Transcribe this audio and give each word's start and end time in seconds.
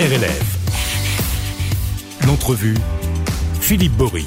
RLF. 0.00 0.56
L'entrevue, 2.26 2.74
Philippe 3.60 3.92
Bory. 3.92 4.24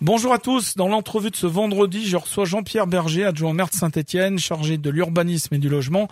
Bonjour 0.00 0.32
à 0.32 0.38
tous. 0.38 0.74
Dans 0.74 0.88
l'entrevue 0.88 1.28
de 1.28 1.36
ce 1.36 1.46
vendredi, 1.46 2.08
je 2.08 2.16
reçois 2.16 2.46
Jean-Pierre 2.46 2.86
Berger, 2.86 3.26
adjoint 3.26 3.52
maire 3.52 3.68
de 3.68 3.74
Saint-Etienne, 3.74 4.38
chargé 4.38 4.78
de 4.78 4.88
l'urbanisme 4.88 5.54
et 5.54 5.58
du 5.58 5.68
logement, 5.68 6.08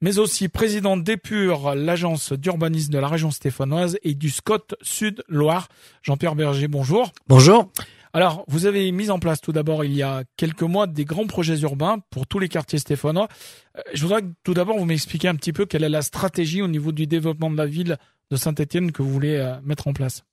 mais 0.00 0.20
aussi 0.20 0.48
président 0.48 0.96
d'Épure, 0.96 1.74
l'agence 1.74 2.32
d'urbanisme 2.32 2.92
de 2.92 3.00
la 3.00 3.08
région 3.08 3.32
stéphanoise 3.32 3.98
et 4.04 4.14
du 4.14 4.30
SCOT 4.30 4.76
Sud-Loire. 4.80 5.66
Jean-Pierre 6.04 6.36
Berger, 6.36 6.68
bonjour. 6.68 7.10
Bonjour. 7.26 7.68
Alors, 8.14 8.44
vous 8.46 8.66
avez 8.66 8.92
mis 8.92 9.10
en 9.10 9.18
place 9.18 9.40
tout 9.40 9.52
d'abord 9.52 9.84
il 9.84 9.94
y 9.94 10.02
a 10.02 10.24
quelques 10.36 10.62
mois 10.62 10.86
des 10.86 11.06
grands 11.06 11.26
projets 11.26 11.60
urbains 11.60 11.98
pour 12.10 12.26
tous 12.26 12.38
les 12.38 12.48
quartiers 12.48 12.78
stéphanois. 12.78 13.28
Euh, 13.78 13.80
je 13.94 14.02
voudrais 14.02 14.22
tout 14.44 14.52
d'abord 14.52 14.78
vous 14.78 14.84
m'expliquiez 14.84 15.30
un 15.30 15.34
petit 15.34 15.52
peu 15.52 15.64
quelle 15.64 15.82
est 15.82 15.88
la 15.88 16.02
stratégie 16.02 16.60
au 16.60 16.68
niveau 16.68 16.92
du 16.92 17.06
développement 17.06 17.50
de 17.50 17.56
la 17.56 17.66
ville 17.66 17.96
de 18.30 18.36
Saint-Étienne 18.36 18.92
que 18.92 19.02
vous 19.02 19.10
voulez 19.10 19.36
euh, 19.36 19.58
mettre 19.62 19.88
en 19.88 19.94
place. 19.94 20.24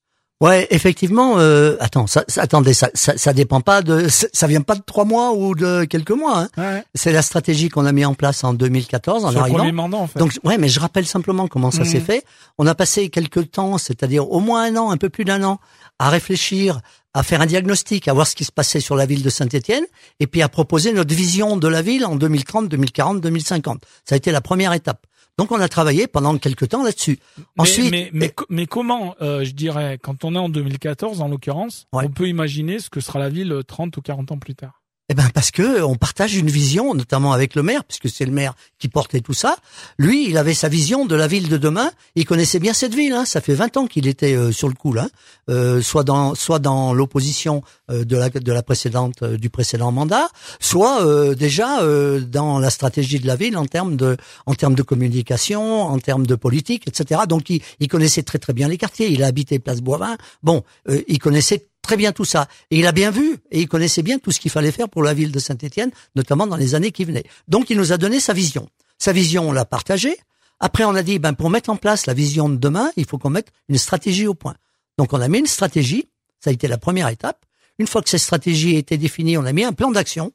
Ouais, 0.42 0.68
effectivement. 0.72 1.38
Euh, 1.40 1.76
attends, 1.82 2.08
ça, 2.08 2.24
ça- 2.30 2.42
attendez, 2.44 2.74
ça, 2.74 2.90
ça, 2.94 3.18
ça 3.18 3.34
dépend 3.34 3.60
pas 3.60 3.82
de, 3.82 4.08
ça 4.10 4.48
vient 4.48 4.62
pas 4.62 4.76
de 4.76 4.82
trois 4.86 5.04
mois 5.04 5.34
ou 5.34 5.54
de 5.54 5.84
quelques 5.84 6.12
mois. 6.12 6.40
Hein. 6.44 6.50
Ouais, 6.58 6.84
C'est 6.96 7.12
la 7.12 7.22
stratégie 7.22 7.68
qu'on 7.68 7.86
a 7.86 7.92
mis 7.92 8.06
en 8.06 8.14
place 8.14 8.44
en 8.46 8.54
2014 8.54 9.26
en 9.26 9.36
arrivant. 9.36 9.58
premier 9.58 9.72
mandat 9.74 9.98
en 9.98 10.08
fait. 10.08 10.18
Donc, 10.18 10.38
ouais, 10.46 10.58
mais 10.58 10.70
je 10.70 10.80
rappelle 10.80 11.06
simplement 11.06 11.48
comment 11.50 11.72
ça 11.72 11.80
Mhm. 11.84 11.86
s'est 11.90 12.00
fait. 12.00 12.24
On 12.58 12.66
a 12.68 12.74
passé 12.76 13.10
quelques 13.10 13.52
temps, 13.52 13.78
c'est-à-dire 13.78 14.32
au 14.32 14.40
moins 14.40 14.64
un 14.64 14.78
an, 14.78 14.92
un 14.92 14.98
peu 14.98 15.10
plus 15.10 15.26
d'un 15.26 15.44
an, 15.44 15.60
à 16.00 16.10
réfléchir, 16.10 16.80
à 17.14 17.24
faire 17.24 17.42
un 17.42 17.46
diagnostic, 17.46 18.08
à 18.08 18.14
voir 18.14 18.26
ce 18.26 18.36
qui 18.36 18.46
se 18.46 18.52
passait 18.54 18.80
sur 18.80 18.96
la 18.96 19.06
ville 19.06 19.24
de 19.24 19.30
Saint-Étienne, 19.30 19.84
et 20.22 20.28
puis 20.28 20.42
à 20.42 20.48
proposer 20.48 20.94
notre 20.94 21.14
vision 21.14 21.58
de 21.58 21.68
la 21.68 21.82
ville 21.82 22.06
en 22.06 22.16
2030, 22.16 22.70
2040, 22.70 23.20
2050. 23.20 23.82
Ça 24.08 24.14
a 24.14 24.18
été 24.18 24.32
la 24.32 24.40
première 24.42 24.72
étape. 24.72 25.06
Donc, 25.40 25.54
on 25.54 25.60
a 25.62 25.70
travaillé 25.70 26.06
pendant 26.08 26.38
quelques 26.38 26.68
temps 26.68 26.84
là-dessus. 26.84 27.18
Ensuite, 27.58 27.92
mais, 27.92 28.10
mais, 28.12 28.34
mais 28.50 28.66
comment, 28.66 29.16
euh, 29.22 29.46
je 29.46 29.52
dirais, 29.52 29.98
quand 30.02 30.26
on 30.26 30.36
est 30.36 30.38
en 30.38 30.50
2014 30.50 31.22
en 31.22 31.30
l'occurrence, 31.30 31.88
Ouais. 31.94 32.04
on 32.06 32.10
peut 32.10 32.28
imaginer 32.28 32.80
ce 32.80 32.90
que 32.90 33.00
sera 33.00 33.20
la 33.20 33.30
ville 33.30 33.62
30 33.66 33.96
ou 33.96 34.02
40 34.02 34.34
ans 34.34 34.38
plus 34.38 34.56
tard? 34.56 34.79
Eh 35.12 35.16
ben 35.16 35.28
parce 35.34 35.50
que 35.50 35.82
on 35.82 35.96
partage 35.96 36.36
une 36.36 36.52
vision, 36.52 36.94
notamment 36.94 37.34
avec 37.34 37.56
le 37.56 37.64
maire, 37.64 37.84
puisque 37.84 38.10
c'est 38.10 38.26
le 38.26 38.32
maire 38.32 38.54
qui 38.78 38.90
portait 38.90 39.22
tout 39.22 39.34
ça. 39.34 39.58
Lui, 39.98 40.30
il 40.30 40.38
avait 40.38 40.54
sa 40.54 40.70
vision 40.70 41.08
de 41.08 41.16
la 41.16 41.26
ville 41.26 41.50
de 41.50 41.58
demain. 41.58 41.92
Il 42.14 42.26
connaissait 42.26 42.60
bien 42.60 42.74
cette 42.74 42.94
ville. 42.94 43.14
Hein. 43.14 43.26
Ça 43.26 43.42
fait 43.42 43.56
20 43.56 43.78
ans 43.78 43.88
qu'il 43.88 44.08
était 44.08 44.36
euh, 44.36 44.52
sur 44.52 44.68
le 44.68 44.76
coup 44.76 44.94
là, 44.94 45.10
euh, 45.50 45.82
soit 45.82 46.04
dans 46.04 46.36
soit 46.36 46.60
dans 46.60 46.94
l'opposition 46.94 47.64
euh, 47.90 48.06
de 48.06 48.18
la 48.18 48.30
de 48.30 48.52
la 48.52 48.62
précédente 48.62 49.24
euh, 49.24 49.38
du 49.38 49.50
précédent 49.50 49.92
mandat, 49.92 50.30
soit 50.60 51.04
euh, 51.04 51.34
déjà 51.34 51.82
euh, 51.82 52.20
dans 52.20 52.60
la 52.60 52.70
stratégie 52.70 53.20
de 53.20 53.26
la 53.26 53.36
ville 53.36 53.58
en 53.58 53.66
termes 53.66 53.96
de 53.96 54.16
en 54.46 54.54
termes 54.54 54.76
de 54.76 54.84
communication, 54.84 55.82
en 55.82 55.98
termes 55.98 56.28
de 56.28 56.36
politique, 56.36 56.88
etc. 56.88 57.22
Donc 57.28 57.50
il, 57.50 57.64
il 57.80 57.88
connaissait 57.88 58.22
très 58.22 58.38
très 58.38 58.54
bien 58.54 58.68
les 58.68 58.78
quartiers. 58.78 59.10
Il 59.10 59.24
a 59.24 59.28
habité 59.28 59.58
Place 59.58 59.82
Boivin. 59.82 60.18
Bon, 60.44 60.64
euh, 60.88 61.02
il 61.08 61.18
connaissait 61.18 61.66
très 61.90 61.98
bien 61.98 62.12
tout 62.12 62.26
ça. 62.26 62.48
Et 62.70 62.78
il 62.78 62.86
a 62.86 62.92
bien 62.92 63.10
vu 63.10 63.40
et 63.50 63.62
il 63.62 63.68
connaissait 63.68 64.04
bien 64.04 64.20
tout 64.20 64.32
ce 64.32 64.40
qu'il 64.40 64.52
fallait 64.52 64.72
faire 64.72 64.90
pour 64.90 65.02
la 65.02 65.16
ville 65.16 65.32
de 65.32 65.40
Saint-Étienne, 65.40 65.90
notamment 66.16 66.46
dans 66.46 66.56
les 66.56 66.76
années 66.76 66.92
qui 66.92 67.04
venaient. 67.04 67.24
Donc 67.48 67.72
il 67.72 67.78
nous 67.78 67.92
a 67.92 67.98
donné 67.98 68.20
sa 68.20 68.32
vision. 68.32 68.70
Sa 69.00 69.12
vision, 69.12 69.50
on 69.50 69.52
l'a 69.52 69.66
partagée. 69.66 70.16
Après, 70.60 70.84
on 70.84 70.94
a 70.94 71.02
dit, 71.02 71.18
ben, 71.18 71.34
pour 71.34 71.50
mettre 71.50 71.72
en 71.72 71.78
place 71.78 72.06
la 72.06 72.14
vision 72.14 72.48
de 72.48 72.58
demain, 72.58 72.92
il 72.96 73.08
faut 73.08 73.18
qu'on 73.18 73.32
mette 73.32 73.52
une 73.70 73.80
stratégie 73.80 74.28
au 74.28 74.36
point. 74.36 74.54
Donc 75.00 75.14
on 75.14 75.20
a 75.20 75.28
mis 75.28 75.40
une 75.40 75.48
stratégie. 75.48 76.08
Ça 76.40 76.52
a 76.52 76.54
été 76.54 76.68
la 76.68 76.78
première 76.78 77.08
étape. 77.08 77.44
Une 77.80 77.88
fois 77.88 78.04
que 78.04 78.10
cette 78.10 78.22
stratégie 78.22 78.76
a 78.76 78.78
été 78.78 78.98
définie, 78.98 79.36
on 79.40 79.46
a 79.46 79.52
mis 79.52 79.64
un 79.64 79.74
plan 79.74 79.90
d'action 79.90 80.32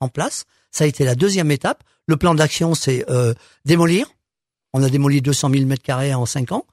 en 0.00 0.08
place. 0.08 0.44
Ça 0.72 0.84
a 0.84 0.86
été 0.86 1.06
la 1.06 1.14
deuxième 1.14 1.50
étape. 1.50 1.84
Le 2.06 2.18
plan 2.18 2.34
d'action, 2.34 2.74
c'est 2.74 3.10
euh, 3.10 3.32
démolir. 3.64 4.10
On 4.74 4.82
a 4.82 4.90
démoli 4.90 5.22
200 5.22 5.48
000 5.54 5.64
mètres 5.64 5.82
carrés 5.82 6.12
en 6.12 6.26
cinq 6.26 6.52
ans. 6.52 6.66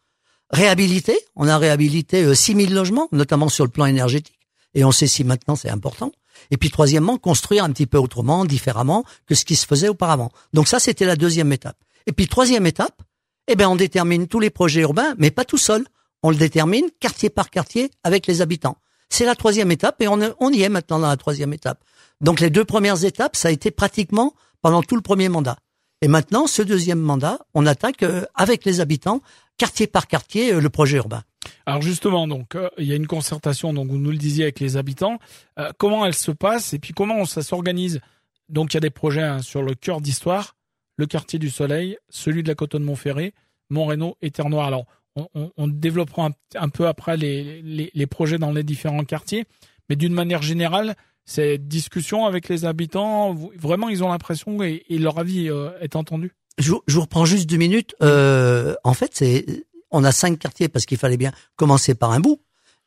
Réhabiliter. 0.51 1.17
On 1.35 1.47
a 1.47 1.57
réhabilité 1.57 2.23
euh, 2.23 2.35
6 2.35 2.55
000 2.55 2.73
logements, 2.73 3.07
notamment 3.11 3.49
sur 3.49 3.65
le 3.65 3.71
plan 3.71 3.85
énergétique. 3.85 4.39
Et 4.73 4.83
on 4.83 4.91
sait 4.91 5.07
si 5.07 5.23
maintenant 5.23 5.55
c'est 5.55 5.69
important. 5.69 6.11
Et 6.51 6.57
puis 6.57 6.69
troisièmement, 6.69 7.17
construire 7.17 7.63
un 7.63 7.71
petit 7.71 7.87
peu 7.87 7.97
autrement, 7.97 8.45
différemment 8.45 9.05
que 9.25 9.35
ce 9.35 9.45
qui 9.45 9.55
se 9.55 9.65
faisait 9.65 9.87
auparavant. 9.87 10.31
Donc 10.53 10.67
ça, 10.67 10.79
c'était 10.79 11.05
la 11.05 11.15
deuxième 11.15 11.51
étape. 11.51 11.77
Et 12.07 12.11
puis 12.11 12.27
troisième 12.27 12.65
étape, 12.67 13.01
eh 13.47 13.55
ben 13.55 13.67
on 13.67 13.75
détermine 13.75 14.27
tous 14.27 14.39
les 14.39 14.49
projets 14.49 14.81
urbains, 14.81 15.15
mais 15.17 15.31
pas 15.31 15.45
tout 15.45 15.57
seul. 15.57 15.85
On 16.23 16.29
le 16.29 16.35
détermine 16.35 16.85
quartier 16.99 17.29
par 17.29 17.49
quartier 17.49 17.89
avec 18.03 18.27
les 18.27 18.41
habitants. 18.41 18.77
C'est 19.09 19.25
la 19.25 19.35
troisième 19.35 19.71
étape 19.71 20.01
et 20.01 20.07
on, 20.07 20.19
on 20.39 20.51
y 20.51 20.63
est 20.63 20.69
maintenant 20.69 20.99
dans 20.99 21.07
la 21.07 21.17
troisième 21.17 21.53
étape. 21.53 21.83
Donc 22.21 22.39
les 22.39 22.49
deux 22.49 22.65
premières 22.65 23.03
étapes, 23.05 23.35
ça 23.35 23.49
a 23.49 23.51
été 23.51 23.71
pratiquement 23.71 24.33
pendant 24.61 24.81
tout 24.81 24.95
le 24.95 25.01
premier 25.01 25.29
mandat. 25.29 25.57
Et 26.01 26.07
maintenant, 26.07 26.47
ce 26.47 26.61
deuxième 26.61 26.99
mandat, 26.99 27.39
on 27.53 27.65
attaque 27.65 28.03
euh, 28.03 28.25
avec 28.35 28.65
les 28.65 28.79
habitants, 28.79 29.21
quartier 29.57 29.87
par 29.87 30.07
quartier, 30.07 30.53
euh, 30.53 30.61
le 30.61 30.69
projet 30.69 30.97
urbain. 30.97 31.23
Alors 31.65 31.81
justement, 31.81 32.27
donc 32.27 32.55
euh, 32.55 32.69
il 32.77 32.85
y 32.85 32.93
a 32.93 32.95
une 32.95 33.07
concertation, 33.07 33.73
donc 33.73 33.89
vous 33.89 33.97
nous 33.97 34.11
le 34.11 34.17
disiez 34.17 34.43
avec 34.43 34.59
les 34.59 34.77
habitants. 34.77 35.19
Euh, 35.59 35.71
comment 35.77 36.05
elle 36.05 36.13
se 36.13 36.31
passe 36.31 36.73
et 36.73 36.79
puis 36.79 36.93
comment 36.93 37.25
ça 37.25 37.41
s'organise? 37.41 38.01
Donc 38.49 38.73
il 38.73 38.75
y 38.75 38.79
a 38.79 38.81
des 38.81 38.89
projets 38.89 39.23
hein, 39.23 39.41
sur 39.41 39.63
le 39.63 39.75
cœur 39.75 40.01
d'histoire, 40.01 40.55
le 40.97 41.05
quartier 41.05 41.39
du 41.39 41.49
Soleil, 41.49 41.97
celui 42.09 42.43
de 42.43 42.47
la 42.47 42.55
Cotonne 42.55 42.83
Montferré, 42.83 43.33
Montrénaud 43.69 44.17
et 44.21 44.31
Terre-Noire. 44.31 44.67
Alors 44.67 44.85
on, 45.15 45.51
on- 45.55 45.67
développera 45.67 46.29
un, 46.55 46.69
peu 46.69 46.87
après 46.87 47.15
les, 47.15 47.61
les, 47.61 48.05
projets 48.05 48.37
dans 48.37 48.51
les 48.51 48.63
différents 48.63 49.05
quartiers, 49.05 49.45
mais 49.89 49.95
d'une 49.95 50.13
manière 50.13 50.41
générale, 50.41 50.95
cette 51.23 51.69
discussion 51.69 52.25
avec 52.25 52.49
les 52.49 52.65
habitants, 52.65 53.33
vraiment 53.55 53.87
ils 53.87 54.03
ont 54.03 54.09
l'impression 54.09 54.61
et, 54.61 54.83
leur 54.89 55.17
avis 55.17 55.49
est 55.79 55.95
entendu. 55.95 56.33
Je, 56.57 56.71
vous- 56.71 56.81
je 56.87 56.95
vous 56.95 57.01
reprends 57.01 57.25
juste 57.25 57.47
deux 57.49 57.57
minutes. 57.57 57.95
Euh, 58.01 58.75
en 58.83 58.93
fait, 58.93 59.11
c'est 59.13 59.45
on 59.91 60.03
a 60.03 60.11
cinq 60.11 60.39
quartiers 60.39 60.67
parce 60.69 60.85
qu'il 60.85 60.97
fallait 60.97 61.17
bien 61.17 61.31
commencer 61.55 61.95
par 61.95 62.11
un 62.11 62.19
bout. 62.19 62.39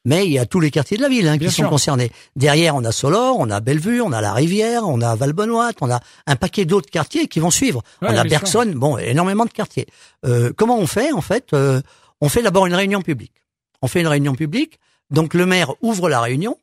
Mais 0.05 0.25
il 0.27 0.33
y 0.33 0.39
a 0.39 0.47
tous 0.47 0.61
les 0.61 0.71
quartiers 0.71 0.97
de 0.97 1.03
la 1.03 1.09
ville 1.09 1.27
hein, 1.29 1.37
qui 1.39 1.51
sont 1.51 1.69
concernés. 1.69 2.11
Derrière, 2.37 2.77
on 2.77 2.84
a 2.84 2.93
Solor, 2.93 3.37
on 3.39 3.51
a 3.51 3.61
Bellevue, 3.61 4.01
on 4.01 4.12
a 4.12 4.21
la 4.21 4.33
Rivière, 4.33 4.87
on 4.89 5.01
a 5.03 5.15
Valbonnois, 5.17 5.73
on 5.81 5.91
a 5.91 6.01
un 6.27 6.37
paquet 6.37 6.65
d'autres 6.65 6.89
quartiers 6.89 7.27
qui 7.27 7.41
vont 7.41 7.51
suivre. 7.51 7.83
Ouais, 8.01 8.09
on 8.11 8.17
a. 8.17 8.25
Bergson, 8.25 8.73
bon, 8.77 8.97
énormément 8.97 9.45
de 9.45 9.51
quartiers. 9.51 9.87
Euh, 10.25 10.53
comment 10.57 10.78
on 10.78 10.87
fait 10.87 11.12
en 11.12 11.21
fait 11.21 11.53
Euh, 11.53 11.83
On 12.21 12.28
fait 12.28 12.43
d'abord 12.43 12.65
une 12.67 12.75
réunion 12.75 13.03
publique. 13.03 13.34
On 13.83 13.89
fait 13.89 14.01
une 14.01 14.07
réunion 14.07 14.34
publique. 14.34 14.78
Donc 15.11 15.34
le 15.34 15.47
maire 15.47 15.75
ouvre 15.83 16.09
la 16.09 16.21
réunion. 16.21 16.57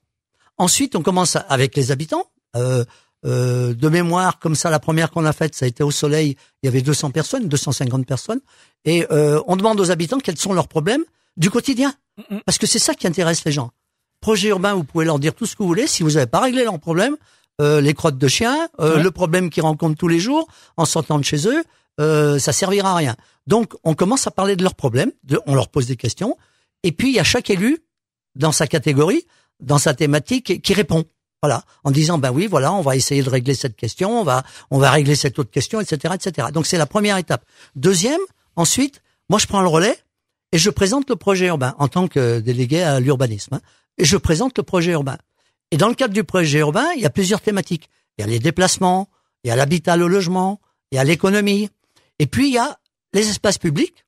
Ensuite, 0.57 0.95
on 0.95 1.01
commence 1.03 1.37
avec 1.49 1.75
les 1.75 1.91
habitants. 1.91 2.25
Euh, 2.55 2.85
euh, 3.25 3.73
de 3.73 3.89
mémoire, 3.89 4.39
comme 4.39 4.55
ça, 4.55 4.69
la 4.69 4.79
première 4.79 5.09
qu'on 5.11 5.25
a 5.25 5.33
faite, 5.33 5.55
ça 5.55 5.65
a 5.65 5.67
été 5.67 5.83
au 5.83 5.91
Soleil. 5.91 6.35
Il 6.61 6.67
y 6.67 6.69
avait 6.69 6.81
200 6.81 7.11
personnes, 7.11 7.47
250 7.47 8.05
personnes, 8.05 8.39
et 8.85 9.05
euh, 9.11 9.41
on 9.47 9.55
demande 9.55 9.79
aux 9.79 9.91
habitants 9.91 10.19
quels 10.19 10.37
sont 10.37 10.53
leurs 10.53 10.67
problèmes 10.67 11.03
du 11.37 11.49
quotidien, 11.49 11.93
parce 12.45 12.57
que 12.57 12.67
c'est 12.67 12.79
ça 12.79 12.93
qui 12.93 13.07
intéresse 13.07 13.43
les 13.45 13.51
gens. 13.51 13.71
Projet 14.21 14.49
urbain, 14.49 14.73
vous 14.73 14.83
pouvez 14.83 15.05
leur 15.05 15.19
dire 15.19 15.33
tout 15.35 15.45
ce 15.45 15.55
que 15.55 15.63
vous 15.63 15.67
voulez. 15.67 15.87
Si 15.87 16.01
vous 16.03 16.11
n'avez 16.11 16.27
pas 16.27 16.39
réglé 16.39 16.63
leurs 16.63 16.79
problèmes, 16.79 17.15
euh, 17.61 17.81
les 17.81 17.93
crottes 17.93 18.17
de 18.17 18.27
chiens, 18.27 18.69
euh, 18.79 18.95
Ouais. 18.97 19.03
le 19.03 19.11
problème 19.11 19.49
qu'ils 19.49 19.63
rencontrent 19.63 19.97
tous 19.97 20.07
les 20.07 20.19
jours 20.19 20.47
en 20.77 20.85
sortant 20.85 21.17
de 21.19 21.23
chez 21.23 21.47
eux, 21.47 21.63
euh, 21.99 22.39
ça 22.39 22.51
servira 22.53 22.91
à 22.91 22.95
rien. 22.95 23.15
Donc, 23.47 23.73
on 23.83 23.93
commence 23.95 24.27
à 24.27 24.31
parler 24.31 24.55
de 24.55 24.63
leurs 24.63 24.75
problèmes, 24.75 25.11
de, 25.23 25.39
on 25.45 25.55
leur 25.55 25.69
pose 25.69 25.87
des 25.87 25.95
questions, 25.95 26.37
et 26.83 26.91
puis 26.91 27.09
il 27.09 27.15
y 27.15 27.19
a 27.19 27.23
chaque 27.23 27.49
élu 27.49 27.79
dans 28.35 28.51
sa 28.51 28.67
catégorie, 28.67 29.25
dans 29.61 29.77
sa 29.77 29.93
thématique, 29.93 30.61
qui 30.61 30.73
répond. 30.73 31.05
Voilà, 31.45 31.63
en 31.83 31.91
disant 31.91 32.17
ben 32.17 32.31
oui, 32.31 32.47
voilà, 32.47 32.73
on 32.73 32.81
va 32.81 32.95
essayer 32.95 33.21
de 33.21 33.29
régler 33.29 33.53
cette 33.53 33.75
question, 33.75 34.19
on 34.21 34.23
va 34.23 34.43
on 34.71 34.79
va 34.79 34.89
régler 34.89 35.13
cette 35.15 35.37
autre 35.37 35.51
question, 35.51 35.79
etc.. 35.79 36.47
Donc 36.51 36.65
c'est 36.65 36.79
la 36.79 36.87
première 36.87 37.17
étape. 37.17 37.45
Deuxième, 37.75 38.19
ensuite, 38.55 39.03
moi 39.29 39.37
je 39.37 39.45
prends 39.45 39.61
le 39.61 39.67
relais 39.67 39.95
et 40.51 40.57
je 40.57 40.71
présente 40.71 41.07
le 41.07 41.15
projet 41.15 41.45
urbain 41.45 41.75
en 41.77 41.87
tant 41.87 42.07
que 42.07 42.39
délégué 42.39 42.81
à 42.81 42.99
l'urbanisme. 42.99 43.53
hein. 43.53 43.61
et 43.99 44.05
je 44.05 44.17
présente 44.17 44.57
le 44.57 44.63
projet 44.63 44.93
urbain. 44.93 45.19
Et 45.69 45.77
dans 45.77 45.87
le 45.87 45.93
cadre 45.93 46.15
du 46.15 46.23
projet 46.23 46.57
urbain, 46.57 46.87
il 46.95 47.03
y 47.03 47.05
a 47.05 47.11
plusieurs 47.11 47.41
thématiques. 47.41 47.91
Il 48.17 48.21
y 48.21 48.23
a 48.23 48.27
les 48.27 48.39
déplacements, 48.39 49.07
il 49.43 49.49
y 49.49 49.51
a 49.51 49.55
l'habitat, 49.55 49.97
le 49.97 50.07
logement, 50.07 50.59
il 50.91 50.95
y 50.95 50.97
a 50.97 51.03
l'économie, 51.03 51.69
et 52.17 52.25
puis 52.25 52.47
il 52.47 52.53
y 52.55 52.57
a 52.57 52.79
les 53.13 53.29
espaces 53.29 53.59
publics 53.59 54.03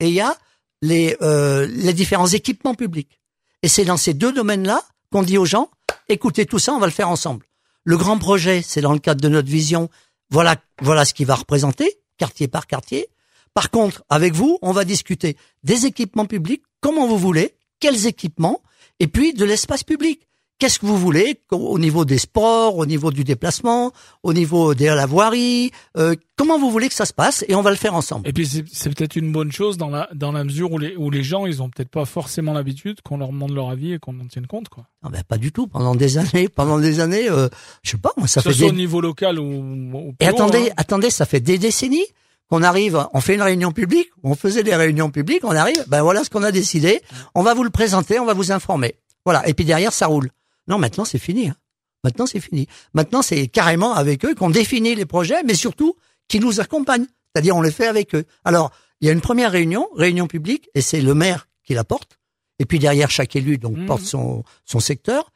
et 0.00 0.08
il 0.08 0.14
y 0.14 0.20
a 0.20 0.36
les 0.82 1.16
euh, 1.22 1.66
les 1.70 1.94
différents 1.94 2.26
équipements 2.26 2.74
publics. 2.74 3.18
Et 3.62 3.68
c'est 3.68 3.86
dans 3.86 3.96
ces 3.96 4.12
deux 4.12 4.32
domaines-là 4.34 4.82
qu'on 5.10 5.22
dit 5.22 5.38
aux 5.38 5.46
gens, 5.46 5.70
écoutez 6.08 6.46
tout 6.46 6.58
ça, 6.58 6.72
on 6.72 6.78
va 6.78 6.86
le 6.86 6.92
faire 6.92 7.08
ensemble. 7.08 7.46
Le 7.84 7.96
grand 7.96 8.18
projet, 8.18 8.62
c'est 8.62 8.80
dans 8.80 8.92
le 8.92 8.98
cadre 8.98 9.20
de 9.20 9.28
notre 9.28 9.48
vision, 9.48 9.88
voilà, 10.30 10.56
voilà 10.80 11.04
ce 11.04 11.14
qu'il 11.14 11.26
va 11.26 11.36
représenter, 11.36 12.00
quartier 12.18 12.48
par 12.48 12.66
quartier. 12.66 13.08
Par 13.54 13.70
contre, 13.70 14.02
avec 14.08 14.34
vous, 14.34 14.58
on 14.62 14.72
va 14.72 14.84
discuter 14.84 15.36
des 15.62 15.86
équipements 15.86 16.26
publics, 16.26 16.62
comment 16.80 17.06
vous 17.06 17.18
voulez, 17.18 17.54
quels 17.80 18.06
équipements, 18.06 18.62
et 19.00 19.06
puis 19.06 19.32
de 19.32 19.44
l'espace 19.44 19.84
public. 19.84 20.26
Qu'est-ce 20.58 20.78
que 20.78 20.86
vous 20.86 20.96
voulez 20.96 21.38
au 21.50 21.78
niveau 21.78 22.06
des 22.06 22.16
sports, 22.16 22.78
au 22.78 22.86
niveau 22.86 23.10
du 23.10 23.24
déplacement, 23.24 23.92
au 24.22 24.32
niveau 24.32 24.74
de 24.74 24.86
la 24.86 25.04
voirie 25.04 25.70
euh, 25.98 26.14
Comment 26.34 26.58
vous 26.58 26.70
voulez 26.70 26.88
que 26.88 26.94
ça 26.94 27.04
se 27.04 27.12
passe 27.12 27.44
Et 27.48 27.54
on 27.54 27.60
va 27.60 27.68
le 27.68 27.76
faire 27.76 27.94
ensemble. 27.94 28.26
Et 28.26 28.32
puis 28.32 28.46
c'est 28.46 28.94
peut-être 28.94 29.16
une 29.16 29.32
bonne 29.32 29.52
chose 29.52 29.76
dans 29.76 29.90
la 29.90 30.08
dans 30.14 30.32
la 30.32 30.44
mesure 30.44 30.72
où 30.72 30.78
les 30.78 30.96
où 30.96 31.10
les 31.10 31.22
gens 31.22 31.44
ils 31.44 31.62
ont 31.62 31.68
peut-être 31.68 31.90
pas 31.90 32.06
forcément 32.06 32.54
l'habitude 32.54 33.02
qu'on 33.02 33.18
leur 33.18 33.28
demande 33.32 33.52
leur 33.52 33.68
avis 33.68 33.92
et 33.92 33.98
qu'on 33.98 34.18
en 34.18 34.26
tienne 34.28 34.46
compte 34.46 34.70
quoi. 34.70 34.86
Ah 35.02 35.10
ben, 35.10 35.22
pas 35.28 35.36
du 35.36 35.52
tout. 35.52 35.66
Pendant 35.66 35.94
des 35.94 36.16
années, 36.16 36.48
pendant 36.48 36.78
des 36.78 37.00
années, 37.00 37.28
euh, 37.28 37.48
je 37.82 37.90
sais 37.90 37.98
pas, 37.98 38.12
moi, 38.16 38.26
ça 38.26 38.40
que 38.40 38.44
ce 38.44 38.48
fait 38.54 38.58
soit 38.60 38.68
des, 38.68 38.72
au 38.72 38.76
niveau 38.76 39.02
local 39.02 39.38
ou, 39.38 39.44
ou 39.44 40.14
Et 40.20 40.26
attendez, 40.26 40.70
hein. 40.70 40.74
attendez, 40.78 41.10
ça 41.10 41.26
fait 41.26 41.40
des 41.40 41.58
décennies 41.58 42.06
qu'on 42.48 42.62
arrive, 42.62 43.06
on 43.12 43.20
fait 43.20 43.34
une 43.34 43.42
réunion 43.42 43.72
publique, 43.72 44.08
on 44.22 44.34
faisait 44.34 44.62
des 44.62 44.74
réunions 44.74 45.10
publiques, 45.10 45.44
on 45.44 45.50
arrive, 45.54 45.84
ben 45.88 46.02
voilà 46.02 46.24
ce 46.24 46.30
qu'on 46.30 46.44
a 46.44 46.52
décidé, 46.52 47.02
on 47.34 47.42
va 47.42 47.52
vous 47.52 47.64
le 47.64 47.70
présenter, 47.70 48.18
on 48.18 48.24
va 48.24 48.32
vous 48.34 48.52
informer. 48.52 48.94
Voilà, 49.26 49.46
et 49.48 49.52
puis 49.54 49.64
derrière 49.64 49.92
ça 49.92 50.06
roule. 50.06 50.30
Non, 50.68 50.78
maintenant 50.78 51.04
c'est 51.04 51.18
fini. 51.18 51.48
Hein. 51.48 51.56
Maintenant 52.04 52.26
c'est 52.26 52.40
fini. 52.40 52.66
Maintenant 52.94 53.22
c'est 53.22 53.46
carrément 53.48 53.94
avec 53.94 54.24
eux 54.24 54.34
qu'on 54.34 54.50
définit 54.50 54.94
les 54.94 55.06
projets, 55.06 55.42
mais 55.44 55.54
surtout 55.54 55.96
qui 56.28 56.40
nous 56.40 56.60
accompagnent. 56.60 57.06
C'est-à-dire 57.34 57.56
on 57.56 57.62
les 57.62 57.70
fait 57.70 57.86
avec 57.86 58.14
eux. 58.14 58.24
Alors 58.44 58.70
il 59.00 59.06
y 59.06 59.10
a 59.10 59.12
une 59.12 59.20
première 59.20 59.52
réunion, 59.52 59.88
réunion 59.94 60.26
publique, 60.26 60.68
et 60.74 60.80
c'est 60.80 61.00
le 61.00 61.14
maire 61.14 61.48
qui 61.64 61.74
la 61.74 61.84
porte. 61.84 62.18
Et 62.58 62.64
puis 62.64 62.78
derrière 62.78 63.10
chaque 63.10 63.36
élu 63.36 63.58
donc 63.58 63.76
Mhm. 63.76 63.86
porte 63.86 64.02
son 64.02 64.44
son 64.64 64.80
secteur. 64.80 65.32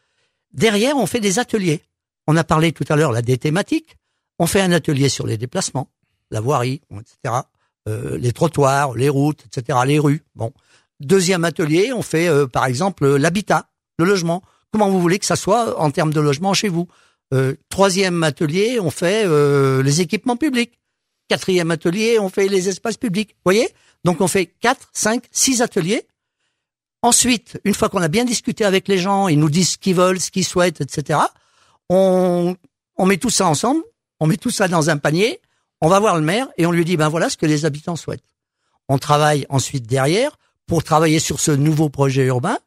Derrière 0.53 0.97
on 0.97 1.07
fait 1.07 1.21
des 1.21 1.39
ateliers. 1.39 1.83
On 2.27 2.37
a 2.37 2.45
parlé 2.45 2.73
tout 2.73 2.85
à 2.89 2.97
l'heure 2.97 3.13
là 3.13 3.23
des 3.23 3.39
thématiques. 3.39 3.97
On 4.39 4.47
fait 4.47 4.61
un 4.61 4.73
atelier 4.73 5.09
sur 5.09 5.27
les 5.27 5.37
déplacements, 5.37 5.89
la 6.31 6.41
voirie, 6.41 6.81
etc. 6.93 7.43
euh, 7.89 8.17
les 8.19 8.33
trottoirs, 8.33 8.95
les 8.95 9.09
routes, 9.09 9.45
etc. 9.47 9.79
Les 9.87 9.99
rues. 9.99 10.23
Bon. 10.35 10.53
Deuxième 11.01 11.45
atelier, 11.45 11.93
on 11.93 12.03
fait 12.03 12.29
euh, 12.29 12.47
par 12.47 12.67
exemple 12.67 13.17
l'habitat, 13.17 13.69
le 13.99 14.05
logement. 14.05 14.43
Comment 14.73 14.89
vous 14.89 15.01
voulez 15.01 15.19
que 15.19 15.27
ça 15.27 15.37
soit 15.37 15.79
en 15.81 15.91
termes 15.91 16.13
de 16.13 16.21
logement 16.21 16.55
chez 16.55 16.69
vous? 16.69 16.89
Euh, 17.33 17.55
Troisième 17.69 18.23
atelier, 18.23 18.79
on 18.81 18.91
fait 18.91 19.25
euh, 19.27 19.83
les 19.83 20.01
équipements 20.01 20.37
publics. 20.37 20.79
Quatrième 21.29 21.71
atelier, 21.71 22.19
on 22.19 22.29
fait 22.29 22.49
les 22.49 22.69
espaces 22.69 22.97
publics. 22.97 23.31
Vous 23.31 23.43
voyez? 23.45 23.69
Donc 24.05 24.21
on 24.21 24.29
fait 24.29 24.47
quatre, 24.47 24.89
cinq, 24.93 25.25
six 25.31 25.63
ateliers. 25.63 26.07
Ensuite, 27.03 27.61
une 27.65 27.75
fois 27.75 27.89
qu'on 27.89 28.03
a 28.03 28.09
bien 28.09 28.25
discuté 28.25 28.65
avec 28.65 28.89
les 28.89 28.99
gens, 28.99 29.29
ils 29.29 29.39
nous 29.39 29.49
disent 29.49 29.71
ce 29.71 29.79
qu'ils 29.79 29.95
veulent, 29.95 30.21
ce 30.21 30.31
qu'ils 30.31 30.45
souhaitent, 30.45 30.81
etc. 30.81 31.21
On, 31.89 32.57
on 32.97 33.07
met 33.07 33.17
tout 33.17 33.31
ça 33.31 33.47
ensemble, 33.47 33.83
on 34.19 34.27
met 34.27 34.37
tout 34.37 34.51
ça 34.51 34.69
dans 34.69 34.91
un 34.91 34.99
panier, 34.99 35.41
on 35.81 35.89
va 35.89 35.99
voir 35.99 36.17
le 36.17 36.23
maire 36.23 36.49
et 36.59 36.67
on 36.67 36.73
lui 36.73 36.85
dit 36.85 36.97
ben 36.97 37.09
voilà 37.09 37.31
ce 37.31 37.37
que 37.37 37.47
les 37.47 37.65
habitants 37.65 37.97
souhaitent. 37.97 38.25
On 38.89 38.99
travaille 38.99 39.47
ensuite 39.49 39.87
derrière 39.87 40.37
pour 40.67 40.85
travailler 40.85 41.21
sur 41.21 41.41
ce 41.41 41.53
nouveau 41.53 41.89
projet 41.89 42.25
urbain. 42.25 42.59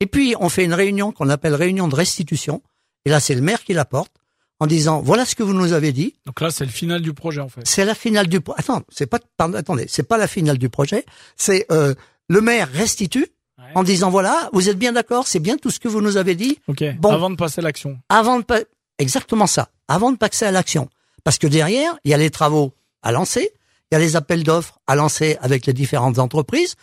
Et 0.00 0.06
puis 0.06 0.34
on 0.40 0.48
fait 0.48 0.64
une 0.64 0.74
réunion 0.74 1.12
qu'on 1.12 1.28
appelle 1.28 1.54
réunion 1.54 1.88
de 1.88 1.94
restitution. 1.94 2.62
Et 3.04 3.10
là 3.10 3.20
c'est 3.20 3.34
le 3.34 3.40
maire 3.42 3.62
qui 3.64 3.72
la 3.74 3.84
porte 3.84 4.12
en 4.58 4.66
disant 4.66 5.00
voilà 5.00 5.24
ce 5.24 5.34
que 5.34 5.42
vous 5.42 5.54
nous 5.54 5.72
avez 5.72 5.92
dit. 5.92 6.14
Donc 6.26 6.40
là, 6.40 6.50
c'est 6.50 6.64
le 6.66 6.70
final 6.70 7.00
du 7.00 7.12
projet 7.14 7.40
en 7.40 7.48
fait. 7.48 7.62
C'est 7.64 7.84
la 7.84 7.94
finale 7.94 8.26
du 8.26 8.40
pro- 8.40 8.54
attends 8.56 8.82
c'est 8.90 9.06
pas 9.06 9.18
pardon, 9.36 9.56
attendez 9.56 9.86
c'est 9.88 10.02
pas 10.02 10.18
la 10.18 10.26
finale 10.26 10.58
du 10.58 10.68
projet. 10.68 11.04
C'est 11.36 11.66
euh, 11.72 11.94
le 12.28 12.40
maire 12.40 12.70
restitue 12.72 13.26
Ouais. 13.58 13.66
en 13.74 13.82
disant 13.82 14.08
voilà 14.08 14.48
vous 14.54 14.70
êtes 14.70 14.78
bien 14.78 14.92
d'accord 14.92 15.26
c'est 15.28 15.38
bien 15.38 15.58
tout 15.58 15.70
ce 15.70 15.78
que 15.78 15.86
vous 15.88 16.00
nous 16.00 16.16
avez 16.16 16.34
dit 16.34 16.58
Ok. 16.66 16.82
Bon. 16.98 17.10
Avant 17.12 17.28
de 17.28 17.36
passer 17.36 17.58
à 17.60 17.62
l'action. 17.62 17.98
avant 18.08 18.38
de 18.38 18.44
pa- 18.44 18.60
exactement 18.98 19.46
ça, 19.46 19.68
avant 19.86 20.12
de 20.12 20.16
passer 20.16 20.46
à 20.46 20.50
l'action. 20.50 20.88
Parce 21.24 21.36
que 21.36 21.46
derrière, 21.46 21.94
il 22.04 22.10
y 22.10 22.14
a 22.14 22.16
les 22.16 22.30
travaux 22.30 22.72
à 23.02 23.12
lancer, 23.12 23.50
il 23.90 23.94
y 23.94 23.96
a 23.96 23.98
les 23.98 24.16
appels 24.16 24.44
d'offres 24.44 24.78
à 24.86 24.94
lancer 24.96 25.36
avec 25.42 25.66
les 25.66 25.74
différentes 25.74 26.18
entreprises. 26.18 26.74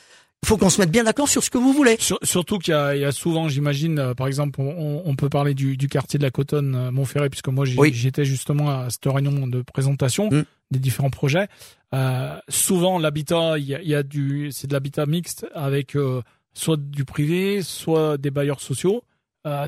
Il 0.44 0.48
faut 0.48 0.57
qu'on 0.57 0.69
se 0.69 0.80
mette 0.80 0.92
bien 0.92 1.04
d'accord 1.04 1.28
sur 1.28 1.44
ce 1.44 1.50
que 1.50 1.57
vous 1.57 1.74
voulez. 1.74 1.98
Sur- 2.00 2.19
surtout 2.22 2.60
qu'il 2.60 2.72
y 2.72 2.75
a, 2.78 2.95
il 2.95 3.01
y 3.01 3.06
a 3.06 3.12
souvent, 3.12 3.50
j'imagine, 3.50 3.98
euh, 4.00 4.13
par 4.13 4.28
exemple, 4.28 4.62
on, 4.62 5.16
peut 5.16 5.30
parler 5.30 5.54
du, 5.56 5.78
du 5.78 5.88
quartier 5.88 6.19
de 6.19 6.24
la 6.24 6.30
Cotonne, 6.31 6.75
euh, 6.75 6.92
Montferré, 6.92 7.30
puisque 7.30 7.48
moi 7.48 7.66
Oui. 7.78 7.92
j'étais 7.94 8.24
justement 8.24 8.69
à 8.69 8.89
cette 8.89 9.06
réunion 9.06 9.48
de 9.48 9.62
présentation 9.63 10.30
Mm. 10.30 10.44
des 10.72 10.80
différents 10.80 11.10
projets. 11.10 11.48
Euh, 11.94 12.38
souvent, 12.50 13.00
l'habitat, 13.00 13.57
il 13.57 13.66
y 13.66 13.75
a, 13.75 13.81
il 13.81 13.89
y 13.89 13.95
a 13.95 14.04
du, 14.04 14.51
c'est 14.51 14.68
de 14.68 14.74
l'habitat 14.74 15.06
mixte 15.07 15.48
avec 15.56 15.95
euh, 15.95 16.22
soit 16.54 16.78
du 16.80 17.04
privé, 17.04 17.62
soit 17.63 18.18
des 18.18 18.31
bailleurs 18.31 18.62
sociaux. 18.62 19.04